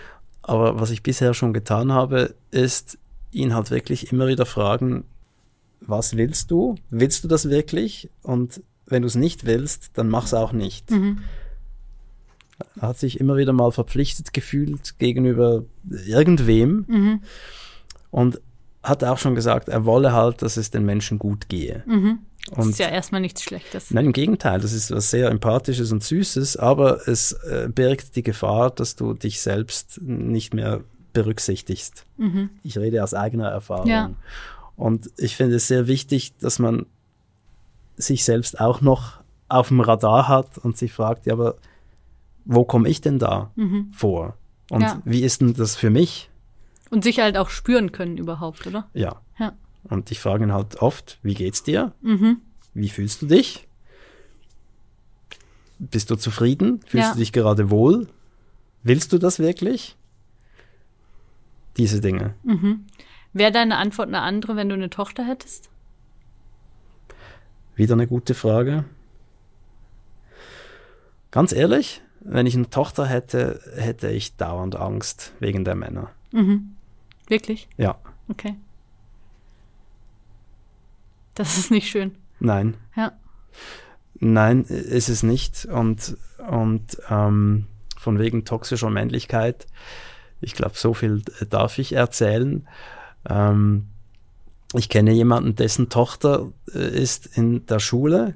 [0.42, 2.98] Aber was ich bisher schon getan habe, ist
[3.32, 5.04] ihn halt wirklich immer wieder fragen,
[5.82, 6.76] was willst du?
[6.90, 8.10] Willst du das wirklich?
[8.22, 10.92] Und wenn du es nicht willst, dann mach's auch nicht.
[10.92, 10.98] Er
[12.80, 15.64] hat sich immer wieder mal verpflichtet gefühlt gegenüber
[16.06, 17.22] irgendwem
[18.12, 18.42] und
[18.82, 21.84] hat auch schon gesagt, er wolle halt, dass es den Menschen gut gehe.
[22.50, 23.92] Das Und ist ja erstmal nichts Schlechtes.
[23.92, 28.24] Nein, im Gegenteil, das ist was sehr Empathisches und Süßes, aber es äh, birgt die
[28.24, 30.82] Gefahr, dass du dich selbst nicht mehr
[31.14, 32.06] berücksichtigst.
[32.64, 33.88] Ich rede aus eigener Erfahrung.
[33.88, 34.12] Ja.
[34.76, 36.86] Und ich finde es sehr wichtig, dass man
[37.98, 41.56] sich selbst auch noch auf dem Radar hat und sich fragt, ja, aber
[42.46, 43.52] wo komme ich denn da
[43.92, 44.38] vor?
[44.70, 45.02] Und Ja.
[45.06, 46.30] wie ist denn das für mich?
[46.90, 48.88] Und sich halt auch spüren können überhaupt, oder?
[48.94, 49.22] Ja.
[49.38, 49.54] Ja.
[49.84, 51.94] Und ich frage ihn halt oft, wie geht's dir?
[52.74, 53.68] Wie fühlst du dich?
[55.80, 56.82] Bist du zufrieden?
[56.86, 57.14] Fühlst Ja.
[57.14, 58.08] du dich gerade wohl?
[58.84, 59.96] Willst du das wirklich?
[61.78, 62.34] Diese Dinge.
[63.34, 65.70] Wäre deine Antwort eine andere, wenn du eine Tochter hättest?
[67.76, 68.84] Wieder eine gute Frage.
[71.32, 76.12] Ganz ehrlich, wenn ich eine Tochter hätte, hätte ich dauernd Angst wegen der Männer.
[77.28, 77.68] Wirklich?
[77.78, 77.98] Ja,
[78.30, 78.56] Okay.
[81.36, 82.16] Das ist nicht schön.
[82.40, 82.76] nein.
[82.96, 83.14] Ja.
[84.20, 85.66] Nein, ist es nicht.
[85.66, 86.18] Und,
[86.50, 87.68] und ähm,
[87.98, 89.66] von wegen toxischer Männlichkeit,
[90.42, 92.68] ich glaube, so viel darf ich erzählen.
[93.28, 93.88] Ähm,
[94.74, 98.36] ich kenne jemanden, dessen Tochter äh, ist in der Schule,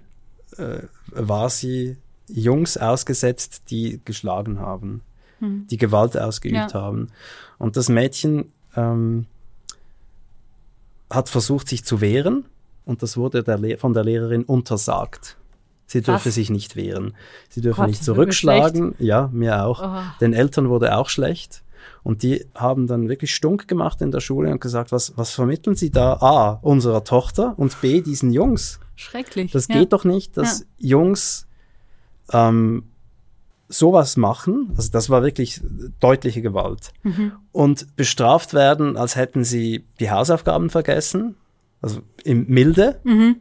[0.58, 1.98] äh, war sie
[2.28, 5.02] Jungs ausgesetzt, die geschlagen haben,
[5.42, 6.74] die Gewalt ausgeübt Ja.
[6.74, 7.10] haben.
[7.58, 9.26] Und das Mädchen ähm,
[11.10, 12.46] hat versucht, sich zu wehren
[12.86, 15.38] und das wurde der von der Lehrerin untersagt.
[15.86, 16.36] Sie dürfe Was?
[16.36, 17.14] sich nicht wehren.
[17.50, 18.96] Sie dürfe Gott, nicht zurückschlagen.
[19.00, 19.84] Ja, mir auch.
[19.84, 20.02] Oh.
[20.22, 21.62] Den Eltern wurde auch schlecht.
[22.04, 25.76] Und die haben dann wirklich stunk gemacht in der Schule und gesagt, was, was vermitteln
[25.76, 26.14] sie da?
[26.14, 28.80] A, unserer Tochter und B, diesen Jungs.
[28.96, 29.52] Schrecklich.
[29.52, 29.76] Das ja.
[29.76, 30.66] geht doch nicht, dass Ja.
[30.98, 31.48] Jungs
[32.32, 32.84] ähm,
[33.68, 34.74] sowas machen.
[34.78, 35.62] Also das war wirklich
[36.00, 36.94] deutliche Gewalt.
[37.04, 37.34] Mhm.
[37.52, 41.36] Und bestraft werden, als hätten sie die Hausaufgaben vergessen.
[41.82, 43.00] Also im Milde.
[43.04, 43.38] Mhm.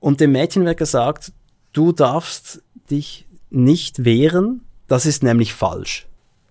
[0.00, 1.32] Und dem Mädchen wird gesagt,
[1.72, 4.62] du darfst dich nicht wehren.
[4.86, 6.08] Das ist nämlich falsch.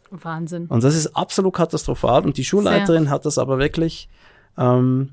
[0.10, 0.68] Wahnsinn.
[0.68, 2.24] Und das ist absolut katastrophal.
[2.24, 4.08] Und die Schulleiterin hat das aber wirklich,
[4.58, 5.10] ähm,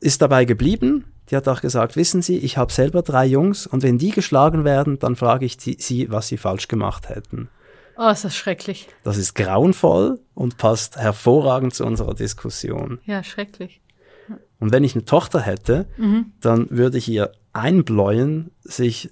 [0.00, 1.04] ist dabei geblieben.
[1.30, 4.64] Die hat auch gesagt, wissen Sie, ich habe selber drei Jungs und wenn die geschlagen
[4.64, 7.48] werden, dann frage ich die, sie, was sie falsch gemacht hätten.
[7.96, 8.88] Oh, ist das schrecklich.
[9.04, 12.98] Das ist grauenvoll und passt hervorragend zu unserer Diskussion.
[13.04, 13.80] Ja, schrecklich.
[14.58, 15.86] Und wenn ich eine Tochter hätte,
[16.40, 19.10] dann würde ich ihr einbläuen, sich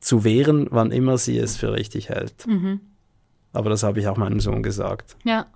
[0.00, 2.46] zu wehren, wann immer sie es für richtig hält.
[2.46, 2.80] Mhm.
[3.52, 5.16] Aber das habe ich auch meinem Sohn gesagt.
[5.24, 5.46] Ja.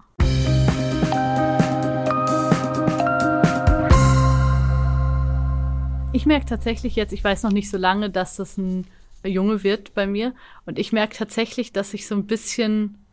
[6.22, 8.86] Ich merke tatsächlich jetzt, ich weiß noch nicht so lange, dass das ein
[9.24, 10.36] Junge wird bei mir.
[10.66, 13.04] Und ich merke tatsächlich, dass ich so ein bisschen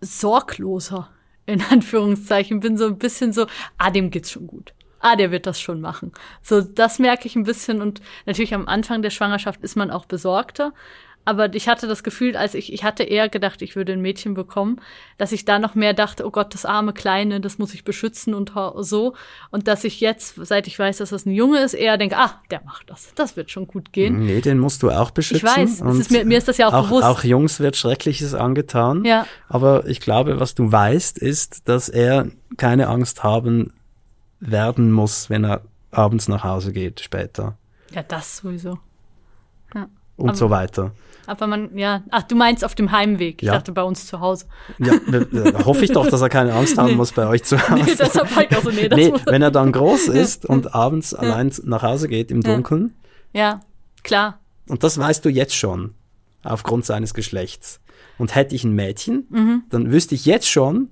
[0.00, 1.10] sorgloser,
[1.44, 4.74] in Anführungszeichen, bin so ein bisschen so, ah, dem geht's schon gut.
[5.00, 6.12] Ah, der wird das schon machen.
[6.40, 10.04] So, das merke ich ein bisschen und natürlich am Anfang der Schwangerschaft ist man auch
[10.04, 10.72] besorgter.
[11.28, 14.32] Aber ich hatte das Gefühl, als ich, ich hatte eher gedacht, ich würde ein Mädchen
[14.32, 14.80] bekommen,
[15.18, 18.32] dass ich da noch mehr dachte, oh Gott, das arme Kleine, das muss ich beschützen
[18.32, 19.14] und so.
[19.50, 22.40] Und dass ich jetzt, seit ich weiß, dass das ein Junge ist, eher denke, ah,
[22.50, 23.12] der macht das.
[23.14, 24.24] Das wird schon gut gehen.
[24.24, 25.46] Nee, den musst du auch beschützen.
[25.46, 27.04] Ich weiß, Und ist mir, mir ist das ja auch, auch, bewusst.
[27.04, 29.04] auch Jungs wird Schreckliches angetan.
[29.04, 29.26] Ja.
[29.50, 33.74] Aber ich glaube, was du weißt, ist, dass er keine Angst haben
[34.40, 35.60] werden muss, wenn er
[35.90, 37.58] abends nach Hause geht später.
[37.92, 38.78] ja, das sowieso.
[40.16, 40.92] Und Aber- so weiter.
[41.28, 43.42] Aber man, ja, ach, du meinst auf dem Heimweg.
[43.42, 43.54] Ich Ja.
[43.54, 44.46] dachte bei uns zu Hause.
[44.78, 46.94] Ja, äh, hoffe ich doch, dass er keine Angst haben Nee.
[46.96, 47.74] muss bei euch zu Hause.
[47.84, 51.52] Nee, deshalb ich auch so, nee, nee, wenn er dann groß ist und abends allein
[51.64, 52.40] nach Hause geht im.
[52.40, 52.94] Dunkeln,
[53.34, 53.60] ja,
[54.02, 54.38] klar.
[54.68, 55.94] und das weißt du jetzt schon,
[56.42, 57.80] aufgrund seines Geschlechts.
[58.16, 59.62] Und hätte ich ein Mädchen, Mhm.
[59.68, 60.88] dann wüsste ich jetzt schon,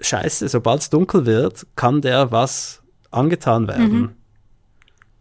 [0.00, 3.92] scheiße, sobald es dunkel wird, kann der was angetan werden.
[4.00, 4.10] Mhm.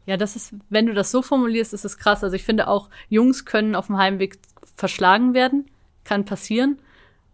[0.06, 2.24] Ja, das ist, wenn du das so formulierst, ist es krass.
[2.24, 4.38] Also ich finde auch, Jungs können auf dem Heimweg
[4.76, 5.66] verschlagen werden.
[6.04, 6.80] Kann passieren.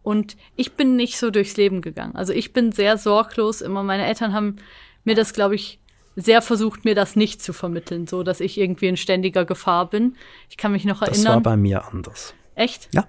[0.04, 2.16] Und ich bin nicht so durchs Leben gegangen.
[2.16, 3.84] Also ich bin sehr sorglos immer.
[3.84, 4.56] Meine Eltern haben
[5.04, 5.80] mir das, glaube ich,
[6.16, 10.16] sehr versucht, mir das nicht zu vermitteln, so dass ich irgendwie in ständiger Gefahr bin.
[10.50, 11.44] Ich kann mich noch Das war erinnern.
[11.44, 12.34] bei mir anders.
[12.56, 12.90] Echt?
[12.94, 13.08] Ja.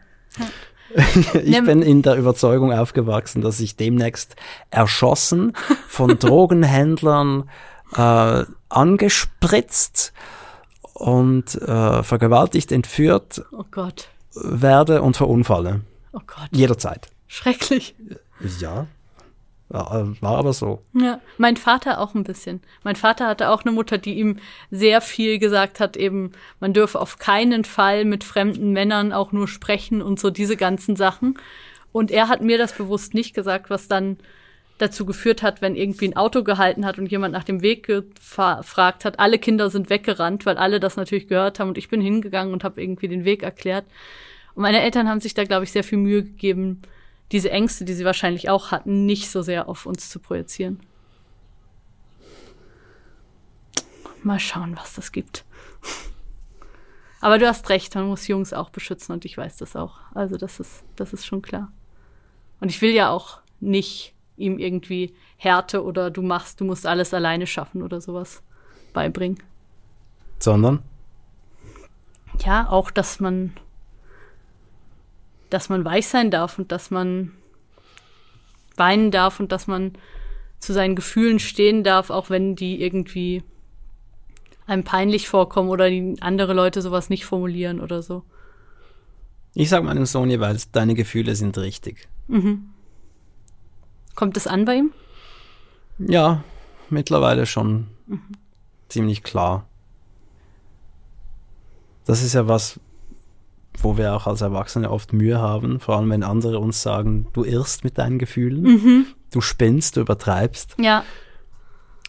[1.43, 4.37] ich bin in der Überzeugung aufgewachsen, dass ich demnächst
[4.71, 5.53] erschossen
[5.89, 7.51] von Drogenhändlern
[7.97, 8.45] äh,
[8.77, 10.13] angespritzt
[10.95, 14.09] und äh, vergewaltigt, entführt Oh Gott.
[14.35, 15.83] werde und verunfalle.
[16.13, 16.49] Oh Gott.
[16.51, 17.09] Jederzeit.
[17.27, 17.95] Schrecklich.
[18.61, 18.87] Ja.
[19.69, 20.83] War war aber so.
[20.93, 22.61] Ja, mein Vater auch ein bisschen.
[22.85, 24.37] Mein Vater hatte auch eine Mutter, die ihm
[24.71, 29.49] sehr viel gesagt hat, eben, man dürfe auf keinen Fall mit fremden Männern auch nur
[29.49, 31.39] sprechen und so diese ganzen Sachen.
[31.91, 34.19] Und er hat mir das bewusst nicht gesagt, was dann
[34.83, 39.05] dazu geführt hat, wenn irgendwie ein Auto gehalten hat und jemand nach dem Weg gefragt
[39.05, 39.19] hat.
[39.21, 42.65] Alle Kinder sind weggerannt, weil alle das natürlich gehört haben und ich bin hingegangen und
[42.65, 43.87] habe irgendwie den Weg erklärt.
[44.55, 46.83] Und meine Eltern haben sich da, glaube ich, sehr viel Mühe gegeben,
[47.31, 50.81] diese Ängste, die sie wahrscheinlich auch hatten, nicht so sehr auf uns zu projizieren.
[54.23, 55.45] Mal schauen, was das gibt.
[57.21, 60.01] Aber du hast recht, man muss Jungs auch beschützen und ich weiß das auch.
[60.13, 61.73] Also das ist, das ist schon klar.
[62.61, 67.15] Und ich will ja auch nicht ihm irgendwie Härte oder du machst, du musst alles
[67.15, 68.43] alleine schaffen oder sowas
[68.93, 69.39] beibringen.
[70.39, 70.83] Sondern?
[72.45, 73.53] Ja, auch, dass man,
[75.51, 77.33] dass man weich sein darf und dass man
[78.77, 79.93] weinen darf und dass man
[80.59, 83.43] zu seinen Gefühlen stehen darf, auch wenn die irgendwie
[84.67, 88.23] einem peinlich vorkommen oder die andere Leute sowas nicht formulieren oder so.
[89.55, 92.09] Ich sag meinem Sohn jeweils, deine Gefühle sind richtig.
[94.15, 94.93] Kommt es an bei ihm?
[95.99, 96.43] Ja,
[96.91, 97.87] mittlerweile schon
[98.89, 99.67] ziemlich klar.
[102.05, 102.81] Das ist ja was,
[103.79, 107.45] wo wir auch als Erwachsene oft Mühe haben, vor allem wenn andere uns sagen, du
[107.45, 111.05] irrst mit deinen Gefühlen, du spinnst, du übertreibst, Ja,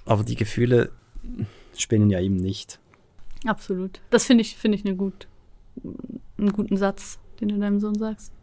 [0.05, 0.91] aber die Gefühle
[1.77, 2.79] spinnen ja eben nicht.
[3.45, 4.01] absolut.
[4.09, 5.27] Das finde ich, finde ich eine gut,
[6.37, 8.33] einen guten Satz, den du deinem Sohn sagst.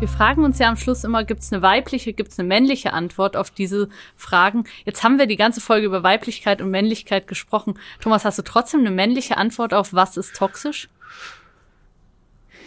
[0.00, 2.92] Wir fragen uns ja am Schluss immer, gibt es eine weibliche, gibt es eine männliche
[2.92, 4.62] Antwort auf diese Fragen?
[4.84, 7.74] Jetzt haben wir die ganze Folge über Weiblichkeit und Männlichkeit gesprochen.
[8.00, 10.88] Thomas, hast du trotzdem eine männliche Antwort auf was ist toxisch?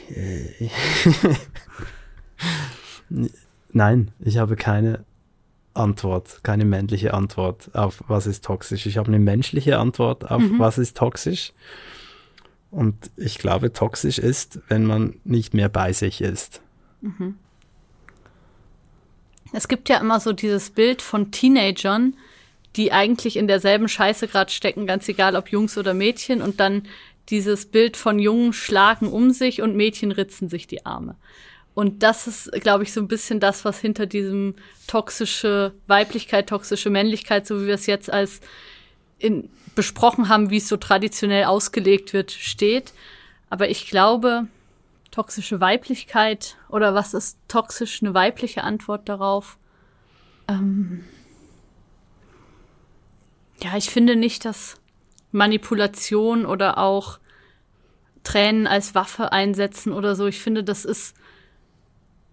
[3.71, 5.05] Nein, ich habe keine
[5.73, 8.85] Antwort, keine männliche Antwort auf was ist toxisch.
[8.85, 11.53] Ich habe eine menschliche Antwort auf was ist toxisch.
[12.71, 16.61] Und ich glaube, toxisch ist, wenn man nicht mehr bei sich ist.
[19.53, 22.15] Es gibt ja immer so dieses Bild von Teenagern,
[22.75, 26.83] die eigentlich in derselben Scheiße gerade stecken, ganz egal ob Jungs oder Mädchen, und dann
[27.29, 31.15] dieses Bild von Jungen schlagen um sich und Mädchen ritzen sich die Arme.
[31.73, 34.55] Und das ist, glaube ich, so ein bisschen das, was hinter diesem
[34.87, 38.41] toxische Weiblichkeit, toxische Männlichkeit, so wie wir es jetzt als
[39.19, 42.91] in, besprochen haben, wie es so traditionell ausgelegt wird, steht.
[43.49, 44.47] Aber ich glaube,
[45.11, 49.57] toxische Weiblichkeit oder was ist toxisch, eine weibliche Antwort darauf?
[50.47, 51.03] Ähm
[53.61, 54.81] Ja, ich finde nicht, dass
[55.31, 57.19] Manipulation oder auch
[58.23, 60.27] Tränen als Waffe einsetzen oder so.
[60.27, 61.15] Ich finde, das ist,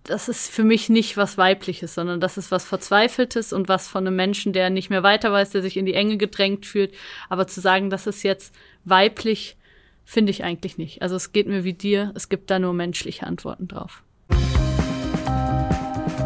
[0.04, 4.06] das ist für mich nicht was Weibliches, sondern das ist was Verzweifeltes und was von
[4.06, 6.94] einem Menschen, der nicht mehr weiter weiß, der sich in die Enge gedrängt fühlt.
[7.28, 8.54] Aber zu sagen, das ist jetzt
[8.84, 9.57] weiblich,
[10.11, 11.02] finde ich eigentlich nicht.
[11.02, 14.02] Also es geht mir wie dir, es gibt da nur menschliche Antworten drauf.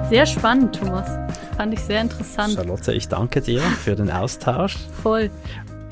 [0.09, 1.09] Sehr spannend, Thomas.
[1.57, 2.55] Fand ich sehr interessant.
[2.55, 4.76] Charlotte, ich danke dir für den Austausch.
[5.03, 5.30] Voll.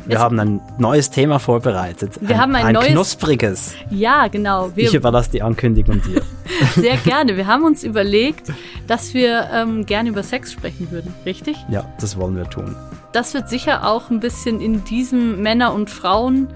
[0.07, 2.12] Wir Es- haben ein neues Thema vorbereitet.
[2.20, 3.74] Wir haben ein neues- knuspriges.
[3.91, 4.70] Ja, genau.
[4.76, 6.22] Ich überlasse die Ankündigung dir.
[6.76, 7.36] Sehr gerne.
[7.36, 8.53] Wir haben uns überlegt,
[8.86, 11.57] dass wir ähm, gerne über Sex sprechen würden, richtig?
[11.68, 12.76] ja, das wollen wir tun.
[13.12, 16.49] Das wird sicher auch ein bisschen in diesem Männer- und Frauen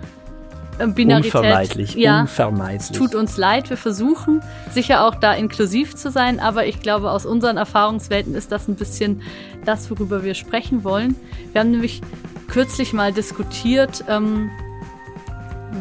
[0.95, 1.35] Binarität.
[1.35, 2.97] Unvermeidlich, Ja, unvermeidlich.
[2.99, 3.71] tut uns leid.
[3.71, 8.51] Wir versuchen sicher auch da inklusiv zu sein, aber ich glaube, aus unseren Erfahrungswelten ist
[8.53, 9.23] das ein bisschen
[9.65, 11.17] das, worüber wir sprechen wollen.
[11.53, 12.01] Wir haben nämlich
[12.49, 14.51] kürzlich mal diskutiert, ähm,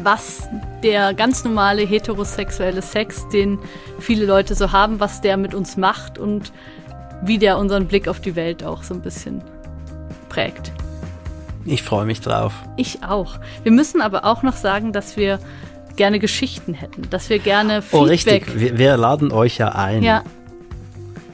[0.02, 0.48] was
[0.82, 3.58] der ganz normale heterosexuelle Sex, den
[4.00, 6.52] viele Leute so haben, was der mit uns macht und
[7.22, 9.42] wie der unseren Blick auf die Welt auch so ein bisschen
[10.28, 10.72] prägt.
[11.66, 12.52] Ich freue mich drauf.
[12.76, 13.38] Ich auch.
[13.62, 15.38] Wir müssen aber auch noch sagen, dass wir
[15.96, 18.00] gerne Geschichten hätten, dass wir gerne Feedback.
[18.00, 18.60] Oh, richtig.
[18.60, 20.02] Wir, wir laden euch ja ein.
[20.02, 20.22] Ja.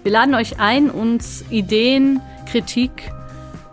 [0.02, 2.20] Wir laden euch ein, uns Ideen,
[2.50, 3.10] Kritik,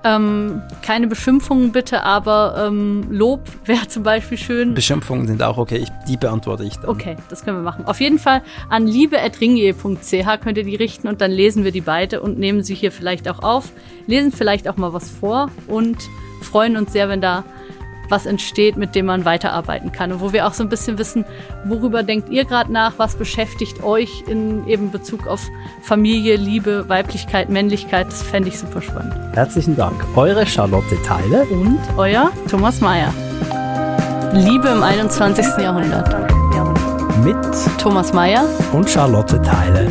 [0.03, 4.73] ähm, keine Beschimpfungen bitte, aber ähm, Lob wäre zum Beispiel schön.
[4.73, 5.77] Beschimpfungen sind auch okay.
[5.77, 6.89] Ich, die beantworte ich dann.
[6.89, 7.85] Okay, das können wir machen.
[7.85, 12.21] Auf jeden Fall an liebe.ringier.ch könnt ihr die richten und dann lesen wir die beide
[12.21, 13.71] und nehmen sie hier vielleicht auch auf,
[14.05, 15.97] lesen vielleicht auch mal was vor und
[16.41, 17.43] freuen uns sehr, wenn da
[18.09, 21.25] was entsteht, mit dem man weiterarbeiten kann und wo wir auch so ein bisschen wissen,
[21.65, 25.41] worüber denkt ihr gerade nach, was beschäftigt euch in eben Bezug auf
[25.81, 28.07] Familie, Liebe, Weiblichkeit, Männlichkeit.
[28.07, 29.13] Das fände ich super spannend.
[29.33, 30.05] Herzlichen Dank.
[30.15, 31.43] Eure Charlotte Teile.
[31.45, 33.13] Und euer Thomas Mayer.
[34.33, 35.45] Liebe im 21.
[35.59, 36.15] Jahrhundert.
[37.23, 37.37] Mit
[37.79, 39.89] Thomas Mayer und Charlotte Teile.